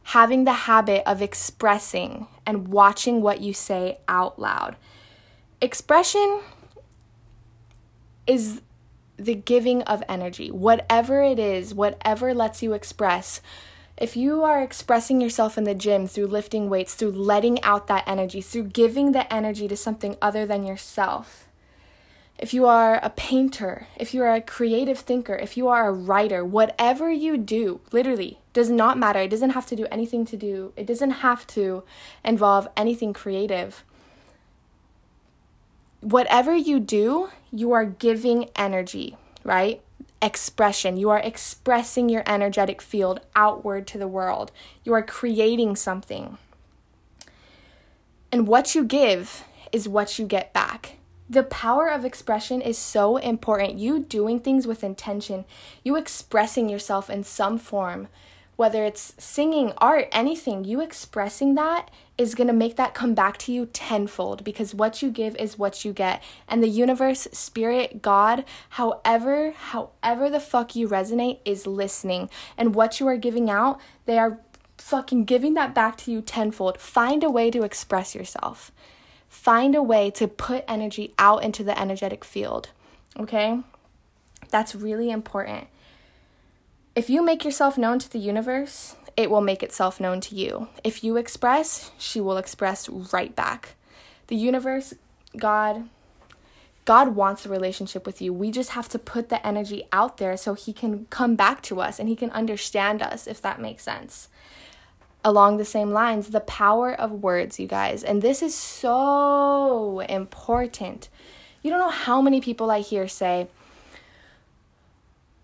Having 0.09 0.45
the 0.45 0.53
habit 0.53 1.03
of 1.07 1.23
expressing 1.23 2.27
and 2.45 2.69
watching 2.69 3.23
what 3.23 3.41
you 3.41 3.55
say 3.55 3.99
out 4.07 4.39
loud. 4.39 4.77
Expression 5.63 6.41
is 8.27 8.61
the 9.17 9.35
giving 9.35 9.83
of 9.83 10.03
energy, 10.09 10.51
whatever 10.51 11.23
it 11.23 11.39
is, 11.39 11.75
whatever 11.75 12.35
lets 12.35 12.63
you 12.63 12.73
express. 12.73 13.41
If 13.97 14.17
you 14.17 14.43
are 14.43 14.61
expressing 14.61 15.21
yourself 15.21 15.57
in 15.57 15.65
the 15.65 15.75
gym 15.75 16.09
through 16.09 16.27
lifting 16.27 16.69
weights, 16.69 16.95
through 16.95 17.13
letting 17.13 17.63
out 17.63 17.87
that 17.87 18.05
energy, 18.07 18.41
through 18.41 18.65
giving 18.65 19.13
the 19.13 19.33
energy 19.33 19.69
to 19.69 19.77
something 19.77 20.17
other 20.21 20.45
than 20.47 20.67
yourself, 20.67 21.47
if 22.37 22.53
you 22.53 22.67
are 22.67 22.99
a 23.05 23.11
painter, 23.11 23.87
if 23.97 24.13
you 24.13 24.23
are 24.23 24.35
a 24.35 24.41
creative 24.41 24.99
thinker, 24.99 25.37
if 25.37 25.57
you 25.57 25.69
are 25.69 25.87
a 25.87 25.93
writer, 25.93 26.45
whatever 26.45 27.09
you 27.09 27.37
do, 27.37 27.81
literally 27.93 28.41
does 28.53 28.69
not 28.69 28.99
matter. 28.99 29.21
It 29.21 29.31
doesn't 29.31 29.51
have 29.51 29.67
to 29.67 29.77
do 29.77 29.87
anything 29.93 30.25
to 30.27 30.37
do, 30.37 30.73
it 30.77 30.87
doesn't 30.87 31.11
have 31.11 31.47
to 31.49 31.85
involve 32.25 32.67
anything 32.77 33.13
creative 33.13 33.85
whatever 36.05 36.55
you 36.55 36.79
do, 36.79 37.31
you 37.55 37.71
are 37.71 37.85
giving 37.85 38.51
energy, 38.57 39.17
right? 39.45 39.81
Expression. 40.21 40.97
You 40.97 41.11
are 41.11 41.21
expressing 41.21 42.09
your 42.09 42.25
energetic 42.27 42.83
field 42.83 43.21
outward 43.37 43.87
to 43.89 43.99
the 43.99 44.09
world. 44.09 44.51
You 44.83 44.93
are 44.95 45.05
creating 45.05 45.77
something. 45.77 46.37
And 48.33 48.49
what 48.49 48.75
you 48.75 48.83
give 48.83 49.45
is 49.71 49.89
what 49.89 50.19
you 50.19 50.27
get 50.27 50.53
back. 50.53 50.97
The 51.31 51.45
power 51.45 51.87
of 51.89 52.05
expression 52.05 52.61
is 52.61 52.77
so 52.77 53.19
important. 53.19 53.79
You 53.79 54.01
doing 54.01 54.41
things 54.41 54.67
with 54.67 54.83
intention, 54.83 55.45
you 55.85 55.95
expressing 55.95 56.69
yourself 56.69 57.09
in 57.09 57.23
some 57.23 57.57
form 57.57 58.09
whether 58.57 58.85
it's 58.85 59.15
singing, 59.19 59.73
art, 59.79 60.09
anything, 60.13 60.65
you 60.65 60.81
expressing 60.81 61.55
that 61.55 61.91
is 62.17 62.35
going 62.35 62.47
to 62.47 62.53
make 62.53 62.77
that 62.77 62.95
come 62.95 63.15
back 63.15 63.37
to 63.39 63.53
you 63.53 63.67
tenfold 63.67 64.45
because 64.45 64.75
what 64.75 65.03
you 65.03 65.11
give 65.11 65.35
is 65.37 65.59
what 65.59 65.85
you 65.85 65.93
get. 65.93 66.23
And 66.49 66.63
the 66.63 66.69
universe, 66.69 67.27
spirit, 67.33 68.03
God, 68.03 68.45
however, 68.71 69.53
however 69.53 70.31
the 70.31 70.41
fuck 70.41 70.77
you 70.77 70.89
resonate 70.89 71.41
is 71.45 71.67
listening. 71.67 72.31
And 72.57 72.75
what 72.75 73.01
you 73.01 73.09
are 73.09 73.17
giving 73.17 73.51
out, 73.51 73.81
they 74.07 74.19
are 74.19 74.39
fucking 74.79 75.25
giving 75.25 75.55
that 75.55 75.75
back 75.75 75.97
to 75.99 76.13
you 76.13 76.21
tenfold. 76.21 76.79
Find 76.79 77.25
a 77.25 77.31
way 77.31 77.51
to 77.51 77.65
express 77.65 78.15
yourself. 78.15 78.71
Find 79.29 79.75
a 79.75 79.83
way 79.83 80.11
to 80.13 80.29
put 80.29 80.65
energy 80.69 81.13
out 81.19 81.43
into 81.43 81.65
the 81.65 81.79
energetic 81.79 82.25
field. 82.25 82.69
Okay? 83.19 83.61
That's 84.51 84.77
really 84.77 85.11
important. 85.11 85.67
If 86.97 87.11
you 87.11 87.25
make 87.25 87.45
yourself 87.45 87.77
known 87.77 87.99
to 87.99 88.11
the 88.11 88.21
universe, 88.21 88.95
it 89.17 89.29
will 89.29 89.41
make 89.41 89.65
itself 89.65 89.99
known 89.99 90.21
to 90.23 90.37
you. 90.37 90.69
If 90.85 91.03
you 91.03 91.17
express, 91.17 91.91
she 91.99 92.21
will 92.21 92.37
express 92.37 92.89
right 92.89 93.35
back. 93.35 93.75
The 94.29 94.37
universe, 94.37 94.95
God, 95.37 95.89
God 96.85 97.17
wants 97.17 97.45
a 97.45 97.49
relationship 97.49 98.07
with 98.07 98.23
you. 98.23 98.33
We 98.33 98.53
just 98.53 98.71
have 98.71 98.89
to 98.91 98.99
put 99.01 99.29
the 99.29 99.45
energy 99.45 99.85
out 99.91 100.19
there 100.19 100.37
so 100.37 100.55
He 100.55 100.73
can 100.73 101.07
come 101.11 101.35
back 101.35 101.63
to 101.63 101.81
us 101.81 101.99
and 101.99 102.09
He 102.09 102.15
can 102.15 102.31
understand 102.31 103.03
us, 103.03 103.27
if 103.27 103.43
that 103.43 103.61
makes 103.61 103.83
sense. 103.83 104.29
Along 105.25 105.57
the 105.57 105.65
same 105.65 105.91
lines, 105.91 106.29
the 106.29 106.41
power 106.41 106.93
of 106.93 107.25
words, 107.25 107.59
you 107.59 107.67
guys. 107.67 108.05
And 108.05 108.23
this 108.23 108.41
is 108.41 108.55
so 108.55 109.99
important. 110.09 111.09
You 111.61 111.71
don't 111.71 111.81
know 111.81 111.89
how 111.89 112.23
many 112.23 112.41
people 112.41 112.71
I 112.71 112.81
hear 112.81 113.09
say, 113.09 113.49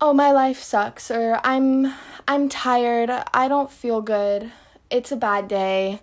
oh 0.03 0.13
my 0.13 0.31
life 0.31 0.61
sucks 0.61 1.11
or 1.11 1.39
i'm 1.43 1.93
i'm 2.27 2.49
tired. 2.49 3.09
I 3.33 3.47
don't 3.47 3.71
feel 3.71 4.01
good. 4.01 4.51
It's 4.89 5.11
a 5.11 5.17
bad 5.17 5.47
day. 5.47 6.01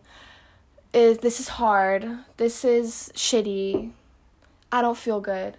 Is 0.92 1.18
this 1.18 1.40
is 1.40 1.48
hard. 1.48 2.18
This 2.36 2.64
is 2.64 3.10
shitty. 3.14 3.92
I 4.72 4.82
don't 4.82 4.96
feel 4.96 5.20
good. 5.20 5.56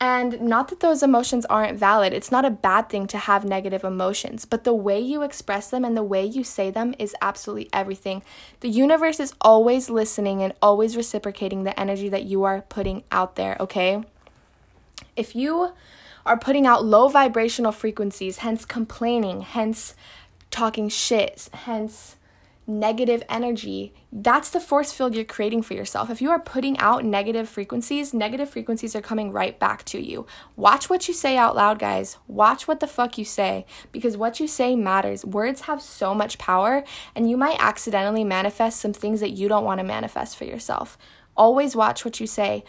And 0.00 0.42
not 0.42 0.68
that 0.68 0.80
those 0.80 1.02
emotions 1.02 1.46
aren't 1.46 1.78
valid. 1.78 2.12
It's 2.12 2.30
not 2.30 2.44
a 2.44 2.50
bad 2.50 2.88
thing 2.90 3.06
to 3.08 3.18
have 3.18 3.44
negative 3.44 3.84
emotions 3.84 4.44
but 4.44 4.64
the 4.64 4.74
way 4.74 5.00
you 5.00 5.22
express 5.22 5.70
them 5.70 5.84
and 5.84 5.96
the 5.96 6.02
way 6.02 6.24
you 6.24 6.44
say 6.44 6.70
them 6.70 6.94
is 6.98 7.14
absolutely 7.20 7.68
everything. 7.72 8.22
The 8.60 8.68
universe 8.68 9.20
is 9.20 9.34
always 9.40 9.90
listening 9.90 10.42
and 10.42 10.54
always 10.60 10.96
reciprocating 10.96 11.64
the 11.64 11.78
energy 11.78 12.08
that 12.08 12.24
you 12.24 12.44
are 12.44 12.62
putting 12.62 13.04
out 13.12 13.36
there 13.36 13.56
okay? 13.60 14.02
If 15.16 15.36
you 15.36 15.72
are 16.26 16.38
putting 16.38 16.66
out 16.66 16.84
low 16.84 17.08
vibrational 17.08 17.72
frequencies, 17.72 18.38
hence 18.38 18.64
complaining, 18.64 19.42
hence 19.42 19.94
talking 20.50 20.88
shit, 20.88 21.48
hence 21.52 22.16
negative 22.66 23.22
energy, 23.28 23.92
that's 24.10 24.50
the 24.50 24.60
force 24.60 24.92
field 24.92 25.14
you're 25.14 25.24
creating 25.24 25.62
for 25.62 25.74
yourself. 25.74 26.08
If 26.08 26.22
you 26.22 26.30
are 26.30 26.38
putting 26.38 26.78
out 26.78 27.04
negative 27.04 27.48
frequencies, 27.48 28.14
negative 28.14 28.48
frequencies 28.48 28.96
are 28.96 29.02
coming 29.02 29.32
right 29.32 29.58
back 29.58 29.84
to 29.86 30.00
you. 30.00 30.26
Watch 30.56 30.88
what 30.88 31.06
you 31.06 31.14
say 31.14 31.36
out 31.36 31.56
loud, 31.56 31.78
guys. 31.78 32.16
Watch 32.26 32.66
what 32.66 32.80
the 32.80 32.86
fuck 32.86 33.18
you 33.18 33.24
say 33.24 33.66
because 33.92 34.16
what 34.16 34.40
you 34.40 34.48
say 34.48 34.76
matters. 34.76 35.24
Words 35.24 35.62
have 35.62 35.82
so 35.82 36.14
much 36.14 36.38
power, 36.38 36.84
and 37.14 37.28
you 37.28 37.36
might 37.36 37.60
accidentally 37.60 38.24
manifest 38.24 38.80
some 38.80 38.92
things 38.92 39.20
that 39.20 39.30
you 39.30 39.48
don't 39.48 39.64
want 39.64 39.78
to 39.78 39.84
manifest 39.84 40.36
for 40.36 40.44
yourself. 40.44 40.96
Always 41.36 41.76
watch 41.76 42.04
what 42.04 42.20
you 42.20 42.26
say 42.26 42.64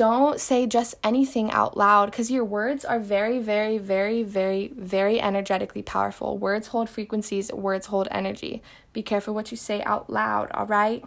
don't 0.00 0.40
say 0.40 0.66
just 0.66 0.94
anything 1.04 1.50
out 1.50 1.76
loud 1.76 2.10
because 2.10 2.30
your 2.30 2.42
words 2.42 2.86
are 2.86 2.98
very, 2.98 3.38
very, 3.38 3.76
very, 3.76 4.22
very, 4.22 4.68
very 4.68 5.20
energetically 5.20 5.82
powerful. 5.82 6.38
Words 6.38 6.68
hold 6.68 6.88
frequencies, 6.88 7.52
words 7.52 7.88
hold 7.88 8.08
energy. 8.10 8.62
Be 8.94 9.02
careful 9.02 9.34
what 9.34 9.50
you 9.50 9.58
say 9.58 9.82
out 9.82 10.08
loud, 10.08 10.50
all 10.52 10.64
right? 10.64 11.04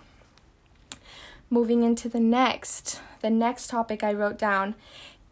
Moving 1.49 1.81
into 1.81 2.07
the 2.07 2.19
next, 2.19 3.01
the 3.21 3.31
next 3.31 3.67
topic 3.71 4.03
I 4.03 4.13
wrote 4.13 4.37
down 4.37 4.75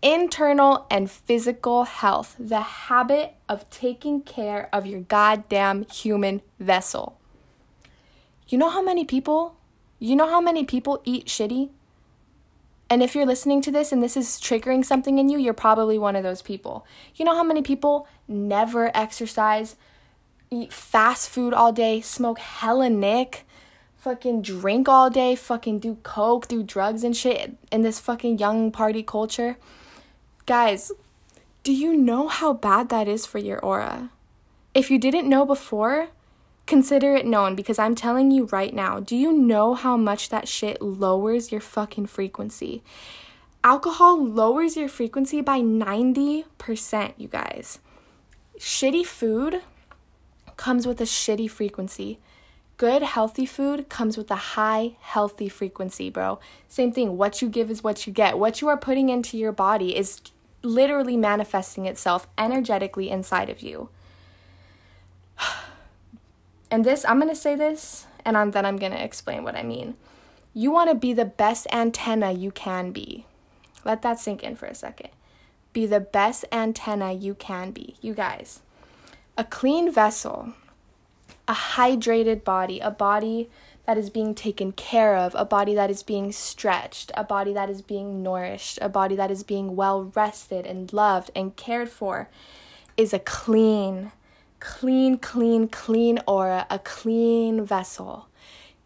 internal 0.02 0.88
and 0.90 1.12
physical 1.12 1.84
health, 1.84 2.36
the 2.40 2.62
habit 2.62 3.36
of 3.48 3.70
taking 3.70 4.24
care 4.24 4.70
of 4.74 4.88
your 4.88 5.02
goddamn 5.02 5.86
human 5.86 6.42
vessel. 6.60 7.20
You 8.48 8.58
know 8.58 8.70
how 8.70 8.82
many 8.82 9.06
people, 9.06 9.56
you 10.00 10.16
know 10.16 10.28
how 10.28 10.42
many 10.42 10.66
people 10.66 11.00
eat 11.06 11.28
shitty? 11.28 11.70
And 12.92 13.02
if 13.02 13.16
you're 13.16 13.26
listening 13.26 13.62
to 13.62 13.72
this 13.72 13.94
and 13.94 14.04
this 14.04 14.18
is 14.18 14.28
triggering 14.42 14.84
something 14.84 15.18
in 15.18 15.30
you, 15.30 15.40
you're 15.40 15.54
probably 15.54 15.98
one 15.98 16.18
of 16.18 16.24
those 16.24 16.42
people. 16.42 16.86
You 17.16 17.24
know 17.24 17.34
how 17.34 17.44
many 17.44 17.62
people 17.62 18.06
never 18.28 18.92
exercise, 18.94 19.78
eat 20.50 20.74
fast 20.74 21.30
food 21.30 21.54
all 21.54 21.72
day, 21.72 22.02
smoke 22.02 22.40
hella 22.40 22.90
nick, 22.90 23.46
fucking 23.96 24.42
drink 24.42 24.90
all 24.90 25.10
day, 25.10 25.36
fucking 25.36 25.80
do 25.80 26.00
coke, 26.04 26.50
do 26.50 26.64
drugs 26.64 27.06
and 27.06 27.16
shit 27.16 27.56
in 27.72 27.82
this 27.82 27.98
fucking 27.98 28.40
young 28.40 28.74
party 28.74 29.04
culture? 29.04 29.56
Guys, 30.46 30.92
do 31.64 31.72
you 31.72 31.96
know 31.96 32.28
how 32.28 32.52
bad 32.52 32.90
that 32.90 33.08
is 33.08 33.26
for 33.26 33.38
your 33.38 33.60
aura? 33.60 34.10
If 34.74 34.92
you 34.92 35.00
didn't 35.00 35.30
know 35.30 35.46
before, 35.46 36.10
Consider 36.66 37.16
it 37.16 37.26
known 37.26 37.56
because 37.56 37.80
I'm 37.80 37.96
telling 37.96 38.32
you 38.32 38.46
right 38.46 38.74
now. 38.74 39.00
Do 39.00 39.16
you 39.16 39.34
know 39.34 39.74
how 39.74 39.98
much 39.98 40.30
that 40.30 40.48
shit 40.48 40.82
lowers 40.82 41.52
your 41.52 41.62
fucking 41.62 42.06
frequency? 42.06 42.84
Alcohol 43.64 44.24
lowers 44.24 44.76
your 44.76 44.90
frequency 44.90 45.42
by 45.42 45.60
90%, 45.60 47.14
you 47.18 47.28
guys. 47.28 47.80
Shitty 48.58 49.06
food 49.06 49.62
comes 50.58 50.88
with 50.88 51.00
a 51.02 51.06
shitty 51.06 51.50
frequency. 51.50 52.20
Good, 52.78 53.04
healthy 53.04 53.46
food 53.46 53.90
comes 53.90 54.18
with 54.18 54.32
a 54.32 54.36
high, 54.36 54.96
healthy 55.02 55.50
frequency, 55.50 56.10
bro. 56.10 56.40
Same 56.68 56.92
thing. 56.92 57.18
What 57.18 57.40
you 57.40 57.50
give 57.50 57.70
is 57.70 57.84
what 57.84 58.08
you 58.08 58.14
get. 58.14 58.40
What 58.40 58.62
you 58.62 58.68
are 58.70 58.78
putting 58.78 59.10
into 59.10 59.38
your 59.38 59.52
body 59.52 59.96
is 59.96 60.22
literally 60.64 61.16
manifesting 61.16 61.86
itself 61.86 62.28
energetically 62.38 63.10
inside 63.12 63.50
of 63.50 63.62
you. 63.62 63.90
And 66.72 66.86
this, 66.86 67.06
I'm 67.06 67.20
to 67.22 67.36
say 67.36 67.56
this, 67.56 68.08
and 68.24 68.38
I'm, 68.38 68.52
then 68.52 68.66
I'm 68.66 68.80
to 68.80 69.04
explain 69.04 69.44
what 69.44 69.56
I 69.56 69.62
mean. 69.62 69.96
You 70.54 70.72
want 70.72 70.90
to 70.90 70.96
be 70.96 71.12
the 71.12 71.26
best 71.26 71.68
antenna 71.72 72.32
you 72.32 72.50
can 72.50 72.92
be. 72.92 73.26
Let 73.84 74.02
that 74.04 74.20
sink 74.20 74.42
in 74.42 74.56
for 74.56 74.68
a 74.68 74.74
second. 74.74 75.10
Be 75.74 75.86
the 75.86 76.00
best 76.00 76.46
antenna 76.52 77.12
you 77.12 77.36
can 77.36 77.72
be. 77.72 77.96
You 78.02 78.14
guys, 78.14 78.62
a 79.38 79.44
clean 79.44 79.92
vessel, 79.92 80.54
a 81.48 81.54
hydrated 81.54 82.44
body, 82.46 82.80
a 82.80 82.92
body 82.92 83.50
that 83.86 83.98
is 83.98 84.10
being 84.10 84.36
taken 84.36 84.72
care 84.72 85.18
of, 85.18 85.36
a 85.36 85.44
body 85.44 85.76
that 85.76 85.90
is 85.90 86.04
being 86.04 86.32
stretched, 86.32 87.12
a 87.16 87.24
body 87.24 87.52
that 87.54 87.70
is 87.70 87.82
being 87.82 88.24
nourished, 88.24 88.80
a 88.82 88.88
body 88.88 89.16
that 89.16 89.32
is 89.32 89.44
being 89.44 89.76
well 89.76 90.12
rested 90.16 90.66
and 90.66 90.94
loved 90.94 91.32
and 91.36 91.56
cared 91.56 91.90
for, 91.90 92.30
is 92.96 93.14
a 93.14 93.20
clean, 93.20 94.12
clean, 94.62 95.18
clean, 95.18 95.68
clean 95.68 96.20
aura, 96.26 96.66
a 96.70 96.80
clean 96.80 97.66
vessel. 97.66 98.30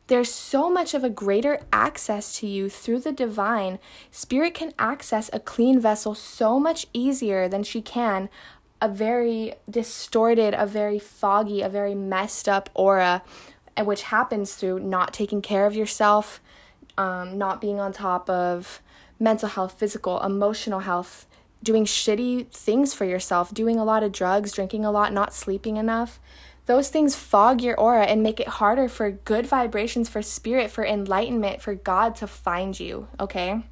There's 0.08 0.32
so 0.32 0.70
much 0.70 0.94
of 0.94 1.04
a 1.04 1.10
greater 1.10 1.60
access 1.74 2.38
to 2.40 2.48
you 2.48 2.70
through 2.70 3.02
the 3.02 3.12
divine. 3.12 3.78
Spirit 4.10 4.54
can 4.54 4.74
access 4.80 5.30
a 5.34 5.40
clean 5.40 5.80
vessel 5.80 6.16
so 6.16 6.60
much 6.60 6.88
easier 6.94 7.48
than 7.48 7.64
she 7.64 7.82
can 7.82 8.30
a 8.82 8.88
very 8.90 9.54
distorted, 9.70 10.54
a 10.54 10.66
very 10.66 11.00
foggy, 11.00 11.62
a 11.62 11.70
very 11.70 11.96
messed 11.96 12.48
up 12.48 12.70
aura, 12.74 13.24
which 13.80 14.04
happens 14.04 14.56
through 14.56 14.80
not 14.80 15.14
taking 15.14 15.42
care 15.42 15.66
of 15.66 15.76
yourself, 15.76 16.42
um, 16.98 17.38
not 17.38 17.60
being 17.60 17.80
on 17.80 17.92
top 17.92 18.30
of 18.30 18.82
mental 19.20 19.50
health, 19.50 19.74
physical, 19.80 20.22
emotional 20.22 20.82
health, 20.82 21.26
doing 21.66 21.84
shitty 21.84 22.48
things 22.48 22.94
for 22.94 23.04
yourself, 23.04 23.54
doing 23.54 23.78
a 23.78 23.84
lot 23.84 24.04
of 24.04 24.14
drugs, 24.14 24.54
drinking 24.54 24.86
a 24.86 24.92
lot, 24.92 25.12
not 25.12 25.34
sleeping 25.34 25.76
enough. 25.76 26.20
Those 26.68 26.90
things 26.90 27.16
fog 27.16 27.62
your 27.62 27.76
aura 27.76 28.06
and 28.06 28.24
make 28.24 28.40
it 28.40 28.48
harder 28.48 28.88
for 28.88 29.12
good 29.12 29.46
vibrations, 29.46 30.08
for 30.08 30.22
spirit, 30.22 30.72
for 30.72 30.86
enlightenment, 30.86 31.62
for 31.62 31.76
God 31.76 32.16
to 32.18 32.28
find 32.28 32.80
you, 32.80 33.08
okay? 33.20 33.64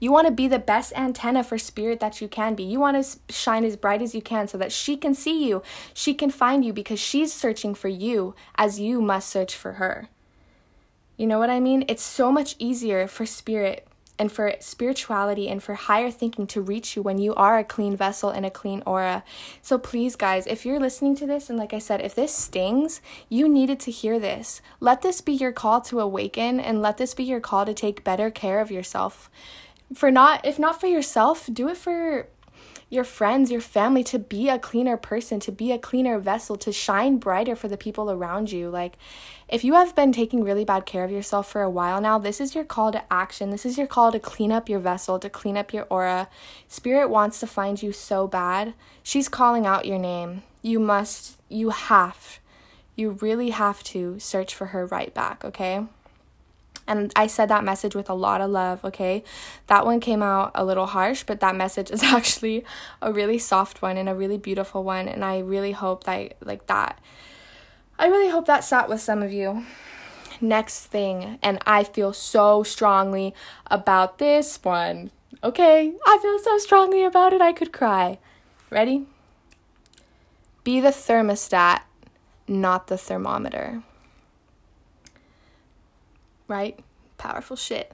You 0.00 0.12
want 0.12 0.26
to 0.26 0.32
be 0.32 0.48
the 0.48 0.58
best 0.58 0.92
antenna 0.96 1.42
for 1.44 1.58
spirit 1.58 2.00
that 2.00 2.20
you 2.20 2.28
can 2.28 2.54
be. 2.54 2.62
You 2.62 2.80
want 2.80 3.04
to 3.04 3.32
shine 3.32 3.64
as 3.64 3.76
bright 3.76 4.00
as 4.00 4.14
you 4.14 4.22
can 4.22 4.48
so 4.48 4.56
that 4.58 4.72
she 4.72 4.96
can 4.96 5.14
see 5.14 5.46
you. 5.46 5.62
She 5.92 6.14
can 6.14 6.30
find 6.30 6.64
you 6.64 6.72
because 6.72 7.00
she's 7.00 7.32
searching 7.32 7.74
for 7.74 7.88
you 7.88 8.34
as 8.54 8.80
you 8.80 9.02
must 9.02 9.28
search 9.28 9.54
for 9.54 9.74
her. 9.74 10.08
You 11.16 11.26
know 11.26 11.40
what 11.40 11.50
I 11.50 11.58
mean? 11.58 11.84
It's 11.88 12.02
so 12.02 12.30
much 12.30 12.54
easier 12.60 13.08
for 13.08 13.26
spirit 13.26 13.87
and 14.18 14.32
for 14.32 14.54
spirituality 14.60 15.48
and 15.48 15.62
for 15.62 15.74
higher 15.74 16.10
thinking 16.10 16.46
to 16.48 16.60
reach 16.60 16.96
you 16.96 17.02
when 17.02 17.18
you 17.18 17.34
are 17.34 17.58
a 17.58 17.64
clean 17.64 17.96
vessel 17.96 18.30
and 18.30 18.44
a 18.44 18.50
clean 18.50 18.82
aura. 18.84 19.22
So 19.62 19.78
please, 19.78 20.16
guys, 20.16 20.46
if 20.46 20.66
you're 20.66 20.80
listening 20.80 21.14
to 21.16 21.26
this, 21.26 21.48
and 21.48 21.58
like 21.58 21.72
I 21.72 21.78
said, 21.78 22.00
if 22.00 22.14
this 22.14 22.34
stings, 22.34 23.00
you 23.28 23.48
needed 23.48 23.80
to 23.80 23.90
hear 23.90 24.18
this. 24.18 24.60
Let 24.80 25.02
this 25.02 25.20
be 25.20 25.32
your 25.32 25.52
call 25.52 25.80
to 25.82 26.00
awaken 26.00 26.58
and 26.60 26.82
let 26.82 26.96
this 26.96 27.14
be 27.14 27.24
your 27.24 27.40
call 27.40 27.64
to 27.66 27.74
take 27.74 28.04
better 28.04 28.30
care 28.30 28.60
of 28.60 28.70
yourself. 28.70 29.30
For 29.94 30.10
not, 30.10 30.44
if 30.44 30.58
not 30.58 30.80
for 30.80 30.86
yourself, 30.86 31.48
do 31.52 31.68
it 31.68 31.76
for 31.76 32.26
your 32.90 33.04
friends, 33.04 33.50
your 33.50 33.60
family 33.60 34.02
to 34.02 34.18
be 34.18 34.48
a 34.48 34.58
cleaner 34.58 34.96
person, 34.96 35.38
to 35.40 35.52
be 35.52 35.72
a 35.72 35.78
cleaner 35.78 36.18
vessel, 36.18 36.56
to 36.56 36.72
shine 36.72 37.18
brighter 37.18 37.54
for 37.54 37.68
the 37.68 37.76
people 37.76 38.10
around 38.10 38.50
you. 38.50 38.70
Like, 38.70 38.96
if 39.48 39.62
you 39.62 39.74
have 39.74 39.94
been 39.94 40.12
taking 40.12 40.42
really 40.42 40.64
bad 40.64 40.86
care 40.86 41.04
of 41.04 41.10
yourself 41.10 41.50
for 41.50 41.60
a 41.60 41.70
while 41.70 42.00
now, 42.00 42.18
this 42.18 42.40
is 42.40 42.54
your 42.54 42.64
call 42.64 42.92
to 42.92 43.12
action. 43.12 43.50
This 43.50 43.66
is 43.66 43.76
your 43.76 43.86
call 43.86 44.10
to 44.12 44.18
clean 44.18 44.52
up 44.52 44.68
your 44.68 44.80
vessel, 44.80 45.18
to 45.18 45.28
clean 45.28 45.56
up 45.56 45.72
your 45.72 45.86
aura. 45.90 46.28
Spirit 46.66 47.10
wants 47.10 47.40
to 47.40 47.46
find 47.46 47.82
you 47.82 47.92
so 47.92 48.26
bad. 48.26 48.72
She's 49.02 49.28
calling 49.28 49.66
out 49.66 49.86
your 49.86 49.98
name. 49.98 50.42
You 50.62 50.80
must, 50.80 51.36
you 51.48 51.70
have, 51.70 52.38
you 52.96 53.10
really 53.10 53.50
have 53.50 53.82
to 53.84 54.18
search 54.18 54.54
for 54.54 54.66
her 54.66 54.86
right 54.86 55.12
back, 55.12 55.44
okay? 55.44 55.84
And 56.88 57.12
I 57.14 57.26
said 57.26 57.50
that 57.50 57.64
message 57.64 57.94
with 57.94 58.08
a 58.08 58.14
lot 58.14 58.40
of 58.40 58.50
love, 58.50 58.84
okay? 58.84 59.22
That 59.66 59.84
one 59.84 60.00
came 60.00 60.22
out 60.22 60.50
a 60.54 60.64
little 60.64 60.86
harsh, 60.86 61.22
but 61.22 61.40
that 61.40 61.54
message 61.54 61.90
is 61.90 62.02
actually 62.02 62.64
a 63.00 63.12
really 63.12 63.38
soft 63.38 63.82
one 63.82 63.96
and 63.96 64.08
a 64.08 64.14
really 64.14 64.38
beautiful 64.38 64.82
one. 64.82 65.06
And 65.06 65.24
I 65.24 65.38
really 65.38 65.72
hope 65.72 66.04
that, 66.04 66.36
like, 66.44 66.66
that, 66.66 66.98
I 67.98 68.06
really 68.06 68.30
hope 68.30 68.46
that 68.46 68.64
sat 68.64 68.88
with 68.88 69.00
some 69.00 69.22
of 69.22 69.32
you. 69.32 69.64
Next 70.40 70.86
thing, 70.86 71.38
and 71.42 71.58
I 71.66 71.84
feel 71.84 72.12
so 72.12 72.62
strongly 72.62 73.34
about 73.66 74.18
this 74.18 74.58
one. 74.62 75.10
Okay, 75.44 75.92
I 76.06 76.18
feel 76.22 76.38
so 76.38 76.58
strongly 76.58 77.04
about 77.04 77.32
it, 77.32 77.42
I 77.42 77.52
could 77.52 77.72
cry. 77.72 78.18
Ready? 78.70 79.04
Be 80.64 80.80
the 80.80 80.90
thermostat, 80.90 81.80
not 82.46 82.86
the 82.86 82.96
thermometer 82.96 83.82
right? 86.48 86.80
Powerful 87.18 87.56
shit. 87.56 87.92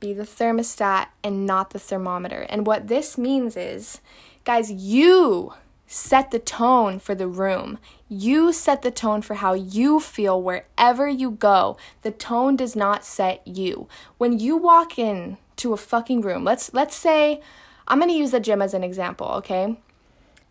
Be 0.00 0.12
the 0.12 0.24
thermostat 0.24 1.06
and 1.22 1.46
not 1.46 1.70
the 1.70 1.78
thermometer. 1.78 2.44
And 2.48 2.66
what 2.66 2.88
this 2.88 3.16
means 3.16 3.56
is, 3.56 4.00
guys, 4.44 4.70
you 4.70 5.54
set 5.86 6.30
the 6.30 6.38
tone 6.38 6.98
for 6.98 7.14
the 7.14 7.28
room. 7.28 7.78
You 8.08 8.52
set 8.52 8.82
the 8.82 8.90
tone 8.90 9.22
for 9.22 9.34
how 9.34 9.52
you 9.54 10.00
feel 10.00 10.42
wherever 10.42 11.08
you 11.08 11.30
go. 11.30 11.76
The 12.02 12.10
tone 12.10 12.56
does 12.56 12.74
not 12.74 13.04
set 13.04 13.46
you. 13.46 13.88
When 14.18 14.38
you 14.38 14.56
walk 14.56 14.98
in 14.98 15.36
to 15.56 15.72
a 15.72 15.76
fucking 15.76 16.22
room, 16.22 16.44
let's 16.44 16.72
let's 16.74 16.96
say 16.96 17.40
I'm 17.86 17.98
going 17.98 18.10
to 18.10 18.16
use 18.16 18.30
the 18.30 18.40
gym 18.40 18.62
as 18.62 18.74
an 18.74 18.82
example, 18.82 19.26
okay? 19.38 19.78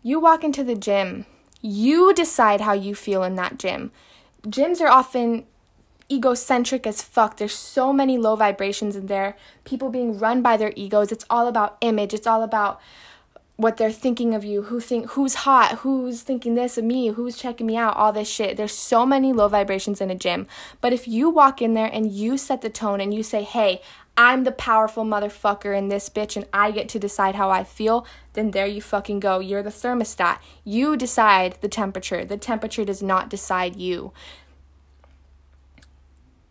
You 0.02 0.20
walk 0.20 0.44
into 0.44 0.62
the 0.64 0.74
gym. 0.74 1.26
You 1.60 2.14
decide 2.14 2.60
how 2.60 2.72
you 2.72 2.94
feel 2.94 3.22
in 3.22 3.36
that 3.36 3.58
gym. 3.58 3.90
Gyms 4.46 4.80
are 4.80 4.88
often 4.88 5.44
egocentric 6.12 6.86
as 6.86 7.02
fuck. 7.02 7.36
There's 7.36 7.54
so 7.54 7.92
many 7.92 8.18
low 8.18 8.36
vibrations 8.36 8.96
in 8.96 9.06
there. 9.06 9.36
People 9.64 9.90
being 9.90 10.18
run 10.18 10.42
by 10.42 10.56
their 10.56 10.72
egos. 10.76 11.10
It's 11.10 11.24
all 11.30 11.48
about 11.48 11.78
image. 11.80 12.12
It's 12.12 12.26
all 12.26 12.42
about 12.42 12.80
what 13.56 13.76
they're 13.76 13.92
thinking 13.92 14.34
of 14.34 14.44
you, 14.44 14.62
who 14.62 14.80
think 14.80 15.10
who's 15.10 15.34
hot, 15.34 15.78
who's 15.78 16.22
thinking 16.22 16.54
this 16.54 16.76
of 16.76 16.84
me, 16.84 17.08
who's 17.08 17.36
checking 17.36 17.66
me 17.66 17.76
out, 17.76 17.96
all 17.96 18.12
this 18.12 18.28
shit. 18.28 18.56
There's 18.56 18.72
so 18.72 19.06
many 19.06 19.32
low 19.32 19.46
vibrations 19.48 20.00
in 20.00 20.10
a 20.10 20.14
gym. 20.14 20.46
But 20.80 20.92
if 20.92 21.06
you 21.06 21.30
walk 21.30 21.62
in 21.62 21.74
there 21.74 21.90
and 21.92 22.10
you 22.10 22.36
set 22.38 22.62
the 22.62 22.70
tone 22.70 23.00
and 23.00 23.14
you 23.14 23.22
say, 23.22 23.42
"Hey, 23.42 23.80
I'm 24.16 24.44
the 24.44 24.52
powerful 24.52 25.04
motherfucker 25.04 25.76
in 25.76 25.88
this 25.88 26.10
bitch 26.10 26.36
and 26.36 26.46
I 26.52 26.70
get 26.70 26.88
to 26.90 26.98
decide 26.98 27.34
how 27.34 27.50
I 27.50 27.64
feel, 27.64 28.06
then 28.34 28.50
there 28.50 28.66
you 28.66 28.82
fucking 28.82 29.20
go. 29.20 29.38
You're 29.38 29.62
the 29.62 29.70
thermostat. 29.70 30.38
You 30.64 30.96
decide 30.96 31.56
the 31.60 31.68
temperature. 31.68 32.24
The 32.24 32.36
temperature 32.36 32.84
does 32.84 33.02
not 33.02 33.30
decide 33.30 33.76
you 33.76 34.12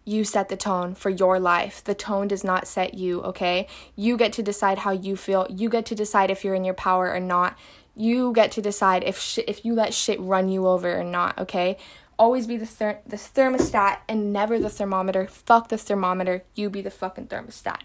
you 0.04 0.24
set 0.24 0.50
the 0.50 0.58
tone 0.58 0.96
for 0.96 1.10
your 1.10 1.40
life. 1.40 1.84
The 1.84 1.94
tone 1.94 2.28
does 2.28 2.44
not 2.44 2.68
set 2.68 2.96
you, 2.96 3.22
okay? 3.22 3.68
You 3.96 4.18
get 4.18 4.34
to 4.34 4.44
decide 4.44 4.80
how 4.80 4.92
you 4.92 5.16
feel. 5.16 5.46
You 5.50 5.70
get 5.70 5.86
to 5.88 5.96
decide 5.96 6.32
if 6.32 6.44
you're 6.44 6.56
in 6.56 6.64
your 6.64 6.74
power 6.74 7.12
or 7.12 7.20
not. 7.20 7.58
You 7.96 8.34
get 8.34 8.52
to 8.54 8.62
decide 8.62 9.04
if 9.04 9.20
sh- 9.20 9.40
if 9.48 9.64
you 9.64 9.74
let 9.74 9.94
shit 9.94 10.20
run 10.20 10.50
you 10.50 10.68
over 10.68 11.00
or 11.00 11.04
not, 11.04 11.38
okay? 11.38 11.78
Always 12.18 12.48
be 12.48 12.58
the 12.58 12.66
ther- 12.66 13.00
the 13.06 13.18
thermostat 13.18 14.00
and 14.08 14.34
never 14.34 14.60
the 14.60 14.70
thermometer. 14.70 15.28
Fuck 15.28 15.70
the 15.70 15.78
thermometer. 15.78 16.44
You 16.56 16.70
be 16.70 16.82
the 16.82 16.92
fucking 16.92 17.28
thermostat. 17.28 17.82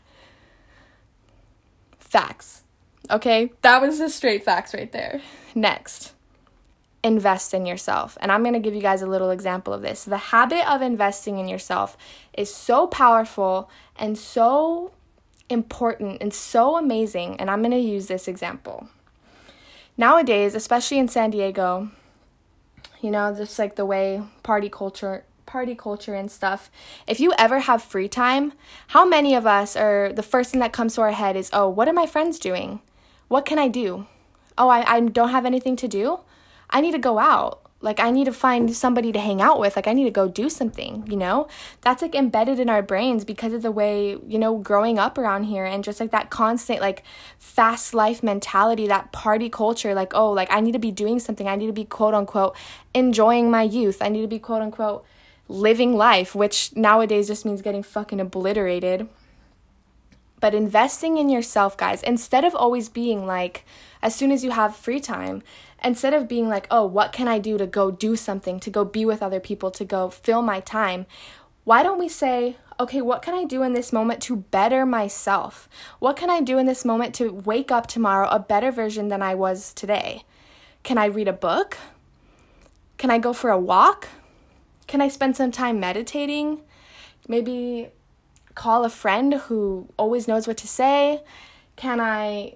Facts. 1.99 2.63
Okay? 3.11 3.53
That 3.63 3.83
was 3.83 3.99
the 3.99 4.09
straight 4.09 4.45
facts 4.45 4.75
right 4.75 4.91
there. 4.91 5.21
Next 5.55 6.16
invest 7.07 7.55
in 7.55 7.67
yourself. 7.67 8.19
And 8.21 8.33
I'm 8.33 8.43
going 8.43 8.55
to 8.55 8.61
give 8.61 8.75
you 8.75 8.83
guys 8.83 9.01
a 9.01 9.07
little 9.07 9.31
example 9.31 9.73
of 9.73 9.81
this. 9.81 10.05
The 10.05 10.17
habit 10.17 10.69
of 10.69 10.83
investing 10.83 11.39
in 11.39 11.47
yourself 11.47 11.97
is 12.37 12.53
so 12.53 12.87
powerful 12.89 13.71
and 13.97 14.19
so 14.19 14.93
important 15.49 16.21
and 16.21 16.35
so 16.35 16.77
amazing. 16.77 17.37
And 17.39 17.49
I'm 17.49 17.61
going 17.61 17.71
to 17.71 17.79
use 17.79 18.09
this 18.09 18.27
example. 18.27 18.89
Nowadays, 19.97 20.55
especially 20.55 20.99
in 20.99 21.09
San 21.09 21.31
Diego, 21.31 21.91
you 23.01 23.11
know, 23.13 23.33
just 23.35 23.59
like 23.59 23.77
the 23.77 23.87
way 23.87 24.23
party 24.43 24.69
culture 24.69 25.25
party 25.47 25.77
culture 25.77 26.13
and 26.13 26.29
stuff. 26.29 26.73
If 27.07 27.21
you 27.21 27.33
ever 27.39 27.61
have 27.61 27.81
free 27.81 28.09
time, 28.09 28.53
how 28.89 29.07
many 29.07 29.33
of 29.33 29.47
us 29.47 29.77
are 29.77 30.13
the 30.13 30.25
first 30.25 30.51
thing 30.51 30.59
that 30.59 30.73
comes 30.73 30.97
to 30.97 31.03
our 31.03 31.13
head 31.13 31.37
is, 31.37 31.51
"Oh, 31.53 31.69
what 31.69 31.87
are 31.87 31.93
my 31.93 32.05
friends 32.05 32.41
doing? 32.41 32.81
What 33.29 33.47
can 33.47 33.57
I 33.57 33.69
do? 33.69 34.07
Oh, 34.59 34.69
I, 34.69 34.81
I 34.95 35.01
don't 35.01 35.31
have 35.31 35.47
anything 35.47 35.77
to 35.77 35.87
do? 35.87 36.19
I 36.71 36.81
need 36.81 36.93
to 36.93 36.99
go 36.99 37.19
out. 37.19 37.63
Like, 37.83 38.01
I 38.01 38.11
need 38.11 38.25
to 38.25 38.33
find 38.33 38.75
somebody 38.75 39.13
to 39.13 39.19
hang 39.21 39.43
out 39.43 39.61
with. 39.61 39.77
Like, 39.77 39.87
I 39.87 39.93
need 39.93 40.05
to 40.05 40.11
go 40.11 40.29
do 40.29 40.49
something, 40.49 41.07
you 41.09 41.17
know? 41.17 41.47
That's 41.83 42.01
like 42.01 42.15
embedded 42.15 42.59
in 42.59 42.71
our 42.71 42.83
brains 42.83 43.25
because 43.25 43.53
of 43.53 43.61
the 43.63 43.71
way, 43.71 44.17
you 44.27 44.39
know, 44.39 44.57
growing 44.59 44.99
up 44.99 45.19
around 45.19 45.45
here 45.45 45.67
and 45.67 45.85
just 45.85 46.01
like 46.01 46.11
that 46.11 46.31
constant, 46.31 46.81
like, 46.81 47.05
fast 47.39 47.93
life 47.93 48.23
mentality, 48.23 48.87
that 48.89 49.13
party 49.13 49.51
culture. 49.51 49.95
Like, 49.95 50.15
oh, 50.15 50.33
like, 50.33 50.51
I 50.51 50.61
need 50.61 50.73
to 50.73 50.79
be 50.79 50.91
doing 50.91 51.21
something. 51.21 51.47
I 51.47 51.55
need 51.55 51.67
to 51.67 51.73
be 51.73 51.85
quote 51.85 52.15
unquote 52.15 52.57
enjoying 52.95 53.51
my 53.51 53.63
youth. 53.63 53.99
I 54.01 54.09
need 54.09 54.23
to 54.23 54.29
be 54.29 54.39
quote 54.39 54.63
unquote 54.63 55.05
living 55.49 55.97
life, 55.97 56.35
which 56.35 56.75
nowadays 56.75 57.29
just 57.29 57.45
means 57.45 57.63
getting 57.63 57.83
fucking 57.83 58.21
obliterated. 58.21 59.09
But 60.41 60.55
investing 60.55 61.19
in 61.19 61.29
yourself, 61.29 61.77
guys, 61.77 62.03
instead 62.03 62.45
of 62.45 62.55
always 62.55 62.89
being 62.89 63.27
like, 63.27 63.65
as 64.03 64.15
soon 64.15 64.31
as 64.31 64.45
you 64.45 64.51
have 64.51 64.77
free 64.77 65.01
time, 65.01 65.43
instead 65.85 66.15
of 66.15 66.29
being 66.29 66.49
like, 66.49 66.67
oh, 66.71 66.87
what 66.87 67.13
can 67.13 67.29
I 67.29 67.39
do 67.39 67.59
to 67.59 67.67
go 67.67 67.91
do 67.91 68.17
something, 68.17 68.61
to 68.61 68.71
go 68.71 68.85
be 68.85 69.05
with 69.05 69.23
other 69.23 69.41
people, 69.41 69.71
to 69.73 69.85
go 69.85 70.11
fill 70.11 70.43
my 70.43 70.61
time, 70.61 71.07
why 71.65 71.83
don't 71.83 71.99
we 71.99 72.09
say, 72.09 72.57
okay, 72.79 73.01
what 73.01 73.23
can 73.23 73.35
I 73.35 73.45
do 73.45 73.63
in 73.63 73.73
this 73.73 73.93
moment 73.93 74.23
to 74.23 74.37
better 74.37 74.87
myself? 74.87 75.69
What 75.99 76.17
can 76.17 76.31
I 76.31 76.41
do 76.41 76.59
in 76.59 76.67
this 76.67 76.85
moment 76.85 77.15
to 77.17 77.33
wake 77.33 77.71
up 77.71 77.87
tomorrow 77.87 78.29
a 78.29 78.39
better 78.39 78.71
version 78.71 79.09
than 79.09 79.23
I 79.23 79.35
was 79.35 79.73
today? 79.73 80.25
Can 80.83 80.99
I 80.99 81.07
read 81.07 81.29
a 81.29 81.33
book? 81.33 81.79
Can 82.99 83.11
I 83.11 83.19
go 83.19 83.33
for 83.33 83.51
a 83.51 83.59
walk? 83.59 84.09
Can 84.87 85.01
I 85.01 85.09
spend 85.09 85.37
some 85.37 85.51
time 85.51 85.81
meditating? 85.81 86.61
Maybe 87.27 87.89
call 88.55 88.85
a 88.85 88.91
friend 88.91 89.35
who 89.35 89.89
always 89.99 90.29
knows 90.29 90.47
what 90.47 90.57
to 90.59 90.69
say? 90.69 91.23
Can 91.75 92.01
I 92.01 92.55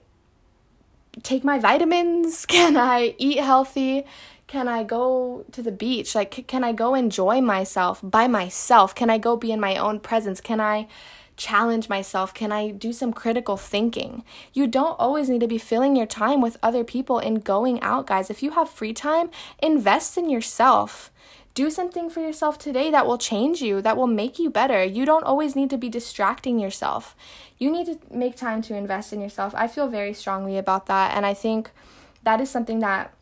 take 1.23 1.45
my 1.45 1.59
vitamins? 1.59 2.47
Can 2.47 2.77
I 2.77 3.15
eat 3.19 3.39
healthy? 3.39 4.05
Can 4.47 4.67
I 4.67 4.83
go 4.83 5.45
to 5.53 5.63
the 5.63 5.71
beach? 5.71 6.17
Like, 6.17 6.45
can 6.49 6.65
I 6.65 6.73
go 6.73 6.97
enjoy 6.97 7.41
myself 7.41 8.01
by 8.03 8.27
myself? 8.27 8.97
Can 8.97 9.09
I 9.09 9.17
go 9.17 9.37
be 9.37 9.53
in 9.53 9.61
my 9.61 9.77
own 9.77 10.01
presence? 10.01 10.41
Can 10.41 10.61
I 10.61 10.89
challenge 11.37 11.89
myself? 11.89 12.35
Can 12.35 12.51
I 12.51 12.73
do 12.73 12.93
some 12.93 13.13
critical 13.13 13.57
thinking? 13.57 14.25
You 14.53 14.67
don't 14.67 14.99
always 14.99 15.31
need 15.31 15.41
to 15.41 15.47
be 15.47 15.57
filling 15.57 15.95
your 15.95 16.07
time 16.07 16.41
with 16.41 16.59
other 16.65 16.83
people 16.83 17.21
and 17.21 17.45
going 17.45 17.81
out, 17.81 18.09
guys. 18.09 18.29
If 18.29 18.43
you 18.43 18.51
have 18.51 18.69
free 18.69 18.93
time, 18.93 19.31
invest 19.63 20.19
in 20.19 20.29
yourself. 20.29 21.13
Do 21.55 21.69
something 21.71 22.09
for 22.09 22.21
yourself 22.21 22.59
today 22.59 22.91
that 22.91 23.07
will 23.07 23.19
change 23.19 23.61
you, 23.61 23.83
that 23.83 23.97
will 23.97 24.07
make 24.07 24.39
you 24.39 24.51
better. 24.51 24.85
You 24.85 25.05
don't 25.05 25.25
always 25.25 25.57
need 25.57 25.71
to 25.71 25.79
be 25.79 25.89
distracting 25.89 26.59
yourself. 26.59 27.17
You 27.59 27.71
need 27.71 27.87
to 27.87 27.99
make 28.15 28.37
time 28.37 28.63
to 28.63 28.77
invest 28.77 29.13
in 29.13 29.21
yourself. 29.21 29.55
I 29.57 29.67
feel 29.67 29.89
very 29.89 30.15
strongly 30.15 30.57
about 30.57 30.87
that. 30.87 31.17
And 31.17 31.27
I 31.27 31.35
think 31.35 31.71
that 32.23 32.41
is 32.41 32.51
something 32.51 32.79
that 32.81 33.13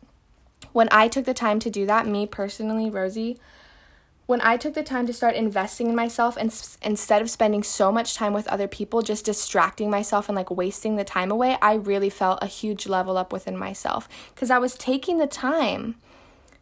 when 0.71 0.87
I 0.91 1.07
took 1.07 1.25
the 1.25 1.33
time 1.33 1.59
to 1.59 1.69
do 1.69 1.85
that, 1.87 2.05
me 2.05 2.27
personally, 2.27 2.89
Rosie, 2.89 3.39
when 4.27 4.41
I 4.41 4.57
took 4.57 4.75
the 4.75 4.83
time 4.83 5.07
to 5.07 5.13
start 5.13 5.33
investing 5.35 5.87
in 5.87 5.95
myself 5.95 6.37
and 6.37 6.51
s- 6.51 6.77
instead 6.83 7.23
of 7.23 7.31
spending 7.31 7.63
so 7.63 7.91
much 7.91 8.13
time 8.13 8.31
with 8.31 8.47
other 8.47 8.67
people, 8.67 9.01
just 9.01 9.25
distracting 9.25 9.89
myself 9.89 10.29
and 10.29 10.35
like 10.35 10.51
wasting 10.51 10.97
the 10.97 11.03
time 11.03 11.31
away, 11.31 11.57
I 11.63 11.73
really 11.73 12.11
felt 12.11 12.43
a 12.43 12.45
huge 12.45 12.85
level 12.85 13.17
up 13.17 13.33
within 13.33 13.57
myself 13.57 14.07
because 14.35 14.51
I 14.51 14.59
was 14.59 14.75
taking 14.75 15.17
the 15.17 15.25
time 15.25 15.95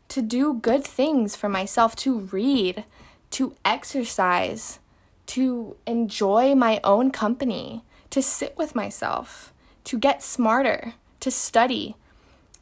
to 0.09 0.21
do 0.21 0.53
good 0.55 0.83
things 0.83 1.35
for 1.35 1.49
myself, 1.49 1.95
to 1.97 2.19
read, 2.19 2.85
to 3.31 3.55
exercise, 3.65 4.79
to 5.27 5.75
enjoy 5.85 6.55
my 6.55 6.79
own 6.83 7.11
company, 7.11 7.83
to 8.09 8.21
sit 8.21 8.57
with 8.57 8.75
myself, 8.75 9.53
to 9.83 9.97
get 9.97 10.23
smarter, 10.23 10.93
to 11.19 11.31
study 11.31 11.95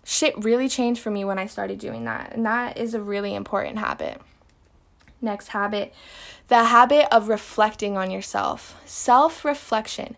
shit 0.06 0.38
really 0.44 0.70
changed 0.70 1.02
for 1.02 1.10
me 1.10 1.26
when 1.26 1.40
I 1.40 1.48
started 1.48 1.80
doing 1.80 2.06
that. 2.06 2.34
And 2.34 2.46
that 2.46 2.78
is 2.78 2.94
a 2.94 3.02
really 3.02 3.36
important 3.36 3.80
habit. 3.80 4.22
Next 5.20 5.50
habit 5.50 5.94
the 6.48 6.66
habit 6.66 7.08
of 7.12 7.28
reflecting 7.28 7.98
on 7.98 8.12
yourself. 8.12 8.80
Self 8.86 9.44
reflection. 9.44 10.16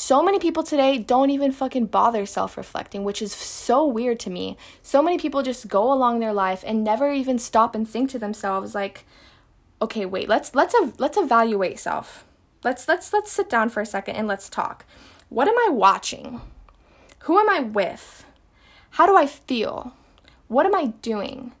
So 0.00 0.22
many 0.22 0.38
people 0.38 0.62
today 0.62 0.96
don't 0.96 1.28
even 1.28 1.52
fucking 1.52 1.86
bother 1.86 2.24
self 2.24 2.56
reflecting, 2.56 3.04
which 3.04 3.20
is 3.20 3.34
so 3.34 3.86
weird 3.86 4.18
to 4.20 4.30
me. 4.30 4.56
So 4.82 5.02
many 5.02 5.18
people 5.18 5.42
just 5.42 5.68
go 5.68 5.92
along 5.92 6.20
their 6.20 6.32
life 6.32 6.64
and 6.66 6.82
never 6.82 7.12
even 7.12 7.38
stop 7.38 7.74
and 7.74 7.86
think 7.86 8.08
to 8.10 8.18
themselves 8.18 8.74
like, 8.74 9.04
okay, 9.82 10.06
wait, 10.06 10.26
let's 10.26 10.54
let's 10.54 10.74
let's 10.96 11.18
evaluate 11.18 11.78
self. 11.78 12.24
Let's 12.64 12.88
let's 12.88 13.12
let's 13.12 13.30
sit 13.30 13.50
down 13.50 13.68
for 13.68 13.82
a 13.82 13.86
second 13.86 14.16
and 14.16 14.26
let's 14.26 14.48
talk. 14.48 14.86
What 15.28 15.48
am 15.48 15.58
I 15.58 15.68
watching? 15.70 16.40
Who 17.24 17.38
am 17.38 17.50
I 17.50 17.60
with? 17.60 18.24
How 18.92 19.04
do 19.04 19.14
I 19.14 19.26
feel? 19.26 19.92
What 20.48 20.64
am 20.64 20.74
I 20.74 20.94
doing? 21.02 21.52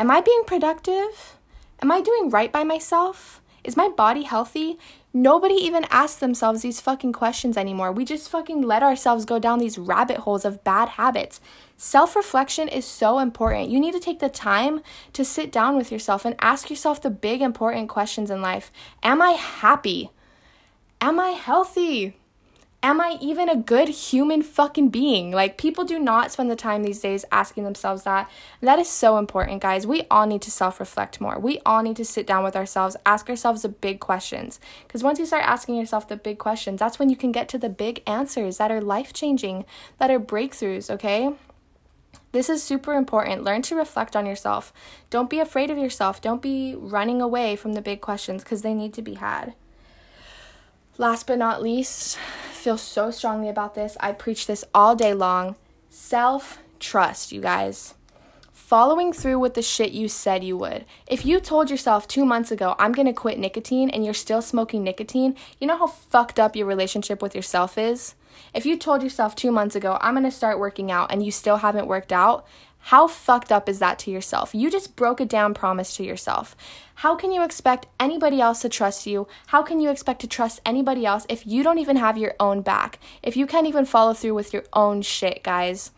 Am 0.00 0.10
I 0.10 0.22
being 0.22 0.44
productive? 0.46 1.36
Am 1.82 1.92
I 1.92 2.00
doing 2.00 2.30
right 2.30 2.50
by 2.50 2.64
myself? 2.64 3.42
Is 3.62 3.76
my 3.76 3.88
body 3.90 4.22
healthy? 4.22 4.78
Nobody 5.14 5.54
even 5.54 5.84
asks 5.90 6.18
themselves 6.18 6.62
these 6.62 6.80
fucking 6.80 7.12
questions 7.12 7.58
anymore. 7.58 7.92
We 7.92 8.06
just 8.06 8.30
fucking 8.30 8.62
let 8.62 8.82
ourselves 8.82 9.26
go 9.26 9.38
down 9.38 9.58
these 9.58 9.76
rabbit 9.76 10.18
holes 10.18 10.46
of 10.46 10.64
bad 10.64 10.90
habits. 10.90 11.38
Self 11.76 12.16
reflection 12.16 12.66
is 12.66 12.86
so 12.86 13.18
important. 13.18 13.68
You 13.68 13.78
need 13.78 13.92
to 13.92 14.00
take 14.00 14.20
the 14.20 14.30
time 14.30 14.80
to 15.12 15.24
sit 15.24 15.52
down 15.52 15.76
with 15.76 15.92
yourself 15.92 16.24
and 16.24 16.34
ask 16.40 16.70
yourself 16.70 17.02
the 17.02 17.10
big 17.10 17.42
important 17.42 17.90
questions 17.90 18.30
in 18.30 18.40
life 18.40 18.72
Am 19.02 19.20
I 19.20 19.32
happy? 19.32 20.10
Am 21.02 21.20
I 21.20 21.30
healthy? 21.30 22.16
Am 22.82 23.00
I 23.00 23.16
even 23.20 23.48
a 23.48 23.56
good 23.56 23.88
human 23.88 24.42
fucking 24.42 24.88
being? 24.88 25.30
Like, 25.30 25.56
people 25.56 25.84
do 25.84 25.98
not 25.98 26.32
spend 26.32 26.50
the 26.50 26.56
time 26.56 26.82
these 26.82 27.00
days 27.00 27.24
asking 27.30 27.64
themselves 27.64 28.02
that. 28.02 28.28
That 28.60 28.78
is 28.78 28.88
so 28.88 29.18
important, 29.18 29.62
guys. 29.62 29.86
We 29.86 30.02
all 30.10 30.26
need 30.26 30.42
to 30.42 30.50
self 30.50 30.80
reflect 30.80 31.20
more. 31.20 31.38
We 31.38 31.60
all 31.64 31.82
need 31.82 31.96
to 31.96 32.04
sit 32.04 32.26
down 32.26 32.42
with 32.42 32.56
ourselves, 32.56 32.96
ask 33.06 33.30
ourselves 33.30 33.62
the 33.62 33.68
big 33.68 34.00
questions. 34.00 34.58
Because 34.86 35.02
once 35.02 35.18
you 35.18 35.26
start 35.26 35.44
asking 35.44 35.76
yourself 35.76 36.08
the 36.08 36.16
big 36.16 36.38
questions, 36.38 36.80
that's 36.80 36.98
when 36.98 37.08
you 37.08 37.16
can 37.16 37.32
get 37.32 37.48
to 37.50 37.58
the 37.58 37.68
big 37.68 38.02
answers 38.06 38.58
that 38.58 38.72
are 38.72 38.80
life 38.80 39.12
changing, 39.12 39.64
that 39.98 40.10
are 40.10 40.20
breakthroughs, 40.20 40.90
okay? 40.90 41.32
This 42.32 42.48
is 42.48 42.62
super 42.62 42.94
important. 42.94 43.44
Learn 43.44 43.62
to 43.62 43.76
reflect 43.76 44.16
on 44.16 44.26
yourself. 44.26 44.72
Don't 45.10 45.28
be 45.28 45.38
afraid 45.38 45.70
of 45.70 45.76
yourself. 45.78 46.20
Don't 46.20 46.40
be 46.40 46.74
running 46.74 47.20
away 47.20 47.56
from 47.56 47.74
the 47.74 47.82
big 47.82 48.00
questions 48.00 48.42
because 48.42 48.62
they 48.62 48.74
need 48.74 48.94
to 48.94 49.02
be 49.02 49.14
had. 49.14 49.54
Last 50.98 51.26
but 51.26 51.38
not 51.38 51.62
least, 51.62 52.18
feel 52.52 52.76
so 52.76 53.10
strongly 53.10 53.48
about 53.48 53.74
this. 53.74 53.96
I 53.98 54.12
preach 54.12 54.46
this 54.46 54.62
all 54.74 54.94
day 54.94 55.14
long. 55.14 55.56
Self 55.88 56.58
trust, 56.78 57.32
you 57.32 57.40
guys. 57.40 57.94
Following 58.52 59.12
through 59.12 59.38
with 59.38 59.54
the 59.54 59.62
shit 59.62 59.92
you 59.92 60.06
said 60.06 60.44
you 60.44 60.56
would. 60.58 60.84
If 61.06 61.24
you 61.24 61.40
told 61.40 61.70
yourself 61.70 62.06
two 62.06 62.26
months 62.26 62.50
ago, 62.50 62.74
I'm 62.78 62.92
gonna 62.92 63.14
quit 63.14 63.38
nicotine, 63.38 63.88
and 63.88 64.04
you're 64.04 64.14
still 64.14 64.42
smoking 64.42 64.84
nicotine, 64.84 65.34
you 65.58 65.66
know 65.66 65.78
how 65.78 65.86
fucked 65.86 66.38
up 66.38 66.56
your 66.56 66.66
relationship 66.66 67.22
with 67.22 67.34
yourself 67.34 67.78
is? 67.78 68.14
If 68.54 68.66
you 68.66 68.76
told 68.76 69.02
yourself 69.02 69.34
two 69.34 69.50
months 69.50 69.74
ago, 69.74 69.98
I'm 70.00 70.14
gonna 70.14 70.30
start 70.30 70.58
working 70.58 70.90
out, 70.90 71.10
and 71.10 71.24
you 71.24 71.30
still 71.32 71.58
haven't 71.58 71.86
worked 71.86 72.12
out, 72.12 72.46
how 72.86 73.06
fucked 73.06 73.52
up 73.52 73.68
is 73.68 73.78
that 73.78 73.98
to 74.00 74.10
yourself? 74.10 74.54
You 74.54 74.70
just 74.70 74.96
broke 74.96 75.20
a 75.20 75.24
damn 75.24 75.54
promise 75.54 75.96
to 75.96 76.04
yourself. 76.04 76.56
How 76.96 77.14
can 77.14 77.30
you 77.30 77.44
expect 77.44 77.86
anybody 78.00 78.40
else 78.40 78.60
to 78.62 78.68
trust 78.68 79.06
you? 79.06 79.28
How 79.46 79.62
can 79.62 79.80
you 79.80 79.88
expect 79.88 80.20
to 80.22 80.26
trust 80.26 80.60
anybody 80.66 81.06
else 81.06 81.24
if 81.28 81.46
you 81.46 81.62
don't 81.62 81.78
even 81.78 81.96
have 81.96 82.18
your 82.18 82.34
own 82.40 82.60
back? 82.60 82.98
If 83.22 83.36
you 83.36 83.46
can't 83.46 83.68
even 83.68 83.84
follow 83.84 84.14
through 84.14 84.34
with 84.34 84.52
your 84.52 84.64
own 84.72 85.02
shit, 85.02 85.44
guys? 85.44 85.92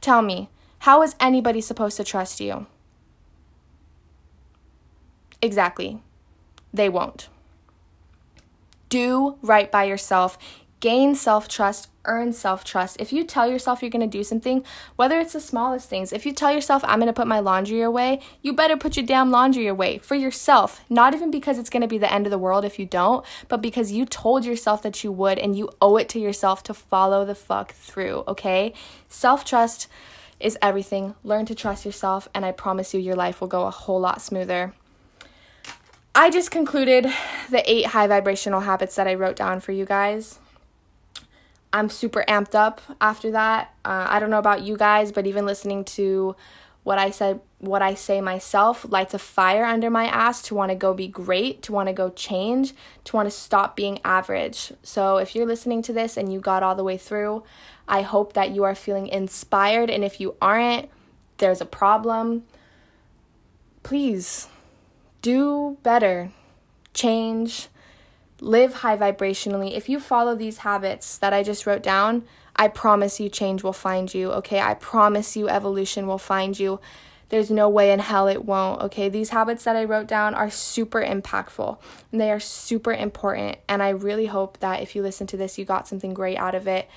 Tell 0.00 0.22
me, 0.22 0.48
how 0.80 1.02
is 1.02 1.14
anybody 1.20 1.60
supposed 1.60 1.96
to 1.98 2.04
trust 2.04 2.40
you? 2.40 2.66
Exactly. 5.40 6.02
They 6.72 6.88
won't. 6.88 7.28
Do 8.88 9.36
right 9.40 9.70
by 9.70 9.84
yourself 9.84 10.36
gain 10.84 11.14
self 11.14 11.48
trust, 11.48 11.88
earn 12.04 12.30
self 12.34 12.62
trust. 12.62 13.00
If 13.00 13.10
you 13.10 13.24
tell 13.24 13.50
yourself 13.50 13.80
you're 13.80 13.90
going 13.90 14.10
to 14.10 14.18
do 14.18 14.22
something, 14.22 14.62
whether 14.96 15.18
it's 15.18 15.32
the 15.32 15.40
smallest 15.40 15.88
things, 15.88 16.12
if 16.12 16.26
you 16.26 16.32
tell 16.34 16.52
yourself, 16.52 16.84
I'm 16.84 16.98
going 16.98 17.06
to 17.06 17.14
put 17.14 17.26
my 17.26 17.40
laundry 17.40 17.80
away, 17.80 18.20
you 18.42 18.52
better 18.52 18.76
put 18.76 18.94
your 18.94 19.06
damn 19.06 19.30
laundry 19.30 19.66
away 19.66 19.96
for 19.96 20.14
yourself. 20.14 20.84
Not 20.90 21.14
even 21.14 21.30
because 21.30 21.58
it's 21.58 21.70
going 21.70 21.80
to 21.80 21.88
be 21.88 21.96
the 21.96 22.12
end 22.12 22.26
of 22.26 22.30
the 22.30 22.36
world 22.36 22.66
if 22.66 22.78
you 22.78 22.84
don't, 22.84 23.24
but 23.48 23.62
because 23.62 23.92
you 23.92 24.04
told 24.04 24.44
yourself 24.44 24.82
that 24.82 25.02
you 25.02 25.10
would 25.10 25.38
and 25.38 25.56
you 25.56 25.70
owe 25.80 25.96
it 25.96 26.10
to 26.10 26.20
yourself 26.20 26.62
to 26.64 26.74
follow 26.74 27.24
the 27.24 27.34
fuck 27.34 27.72
through, 27.72 28.22
okay? 28.28 28.74
Self 29.08 29.42
trust 29.42 29.88
is 30.38 30.58
everything. 30.60 31.14
Learn 31.24 31.46
to 31.46 31.54
trust 31.54 31.86
yourself, 31.86 32.28
and 32.34 32.44
I 32.44 32.52
promise 32.52 32.92
you, 32.92 33.00
your 33.00 33.16
life 33.16 33.40
will 33.40 33.48
go 33.48 33.64
a 33.64 33.70
whole 33.70 34.00
lot 34.00 34.20
smoother. 34.20 34.74
I 36.14 36.28
just 36.28 36.50
concluded 36.50 37.06
the 37.48 37.62
eight 37.64 37.86
high 37.86 38.06
vibrational 38.06 38.60
habits 38.60 38.96
that 38.96 39.08
I 39.08 39.14
wrote 39.14 39.36
down 39.36 39.60
for 39.60 39.72
you 39.72 39.86
guys. 39.86 40.40
I'm 41.74 41.90
super 41.90 42.24
amped 42.28 42.54
up 42.54 42.80
after 43.00 43.32
that. 43.32 43.74
Uh, 43.84 44.06
I 44.08 44.20
don't 44.20 44.30
know 44.30 44.38
about 44.38 44.62
you 44.62 44.76
guys, 44.76 45.10
but 45.10 45.26
even 45.26 45.44
listening 45.44 45.84
to 45.86 46.36
what 46.84 46.98
I 46.98 47.10
said, 47.10 47.40
what 47.58 47.82
I 47.82 47.94
say 47.94 48.20
myself, 48.20 48.86
lights 48.88 49.12
a 49.12 49.18
fire 49.18 49.64
under 49.64 49.90
my 49.90 50.04
ass 50.04 50.40
to 50.42 50.54
want 50.54 50.70
to 50.70 50.76
go 50.76 50.94
be 50.94 51.08
great, 51.08 51.62
to 51.62 51.72
want 51.72 51.88
to 51.88 51.92
go 51.92 52.10
change, 52.10 52.74
to 53.02 53.16
want 53.16 53.26
to 53.26 53.36
stop 53.36 53.74
being 53.74 53.98
average. 54.04 54.72
So 54.84 55.16
if 55.16 55.34
you're 55.34 55.46
listening 55.46 55.82
to 55.82 55.92
this 55.92 56.16
and 56.16 56.32
you 56.32 56.38
got 56.38 56.62
all 56.62 56.76
the 56.76 56.84
way 56.84 56.96
through, 56.96 57.42
I 57.88 58.02
hope 58.02 58.34
that 58.34 58.52
you 58.52 58.62
are 58.62 58.76
feeling 58.76 59.08
inspired. 59.08 59.90
And 59.90 60.04
if 60.04 60.20
you 60.20 60.36
aren't, 60.40 60.88
there's 61.38 61.60
a 61.60 61.66
problem. 61.66 62.44
Please 63.82 64.46
do 65.22 65.76
better, 65.82 66.30
change 66.92 67.68
live 68.40 68.74
high 68.74 68.96
vibrationally. 68.96 69.76
If 69.76 69.88
you 69.88 70.00
follow 70.00 70.34
these 70.34 70.58
habits 70.58 71.18
that 71.18 71.32
I 71.32 71.42
just 71.42 71.66
wrote 71.66 71.82
down, 71.82 72.24
I 72.56 72.68
promise 72.68 73.18
you 73.20 73.28
change 73.28 73.62
will 73.62 73.72
find 73.72 74.12
you, 74.12 74.30
okay? 74.32 74.60
I 74.60 74.74
promise 74.74 75.36
you 75.36 75.48
evolution 75.48 76.06
will 76.06 76.18
find 76.18 76.58
you. 76.58 76.80
there's 77.34 77.50
no 77.50 77.68
way 77.68 77.90
in 77.90 77.98
hell 77.98 78.28
it 78.28 78.44
won't. 78.44 78.80
Okay, 78.82 79.08
these 79.08 79.30
habits 79.30 79.64
that 79.64 79.76
I 79.76 79.84
wrote 79.84 80.06
down 80.06 80.34
are 80.34 80.50
super 80.50 81.02
impactful 81.02 81.78
and 82.12 82.20
they 82.20 82.30
are 82.30 82.38
super 82.38 82.92
important. 82.92 83.58
And 83.68 83.82
I 83.82 83.88
really 83.88 84.26
hope 84.26 84.60
that 84.60 84.82
if 84.82 84.94
you 84.94 85.02
listen 85.02 85.26
to 85.28 85.36
this, 85.36 85.58
you 85.58 85.64
got 85.64 85.88
something 85.88 86.14
great 86.14 86.36
out 86.36 86.54
of 86.54 86.68
it. 86.68 86.88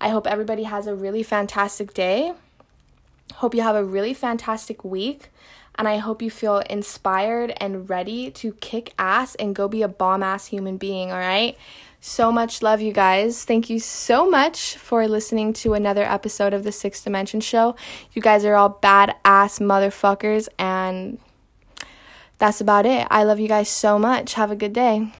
I 0.00 0.08
hope 0.08 0.26
everybody 0.26 0.62
has 0.62 0.86
a 0.86 0.94
really 0.94 1.22
fantastic 1.22 1.92
day. 1.92 2.32
Hope 3.34 3.54
you 3.54 3.62
have 3.62 3.76
a 3.76 3.84
really 3.84 4.14
fantastic 4.14 4.84
week. 4.84 5.28
And 5.76 5.88
I 5.88 5.96
hope 5.98 6.22
you 6.22 6.30
feel 6.30 6.58
inspired 6.58 7.54
and 7.56 7.88
ready 7.88 8.30
to 8.32 8.52
kick 8.54 8.92
ass 8.98 9.34
and 9.36 9.54
go 9.54 9.68
be 9.68 9.82
a 9.82 9.88
bomb 9.88 10.22
ass 10.22 10.46
human 10.46 10.76
being, 10.76 11.10
all 11.10 11.18
right? 11.18 11.56
So 12.00 12.32
much 12.32 12.62
love, 12.62 12.80
you 12.80 12.92
guys. 12.92 13.44
Thank 13.44 13.70
you 13.70 13.78
so 13.78 14.28
much 14.28 14.76
for 14.76 15.06
listening 15.06 15.52
to 15.54 15.74
another 15.74 16.02
episode 16.02 16.52
of 16.52 16.64
the 16.64 16.72
Sixth 16.72 17.04
Dimension 17.04 17.40
Show. 17.40 17.76
You 18.12 18.20
guys 18.20 18.44
are 18.44 18.54
all 18.54 18.78
badass 18.82 19.60
motherfuckers, 19.60 20.48
and 20.58 21.18
that's 22.38 22.60
about 22.60 22.86
it. 22.86 23.06
I 23.08 23.22
love 23.22 23.38
you 23.38 23.48
guys 23.48 23.68
so 23.68 24.00
much. 24.00 24.34
Have 24.34 24.50
a 24.50 24.56
good 24.56 24.72
day. 24.72 25.08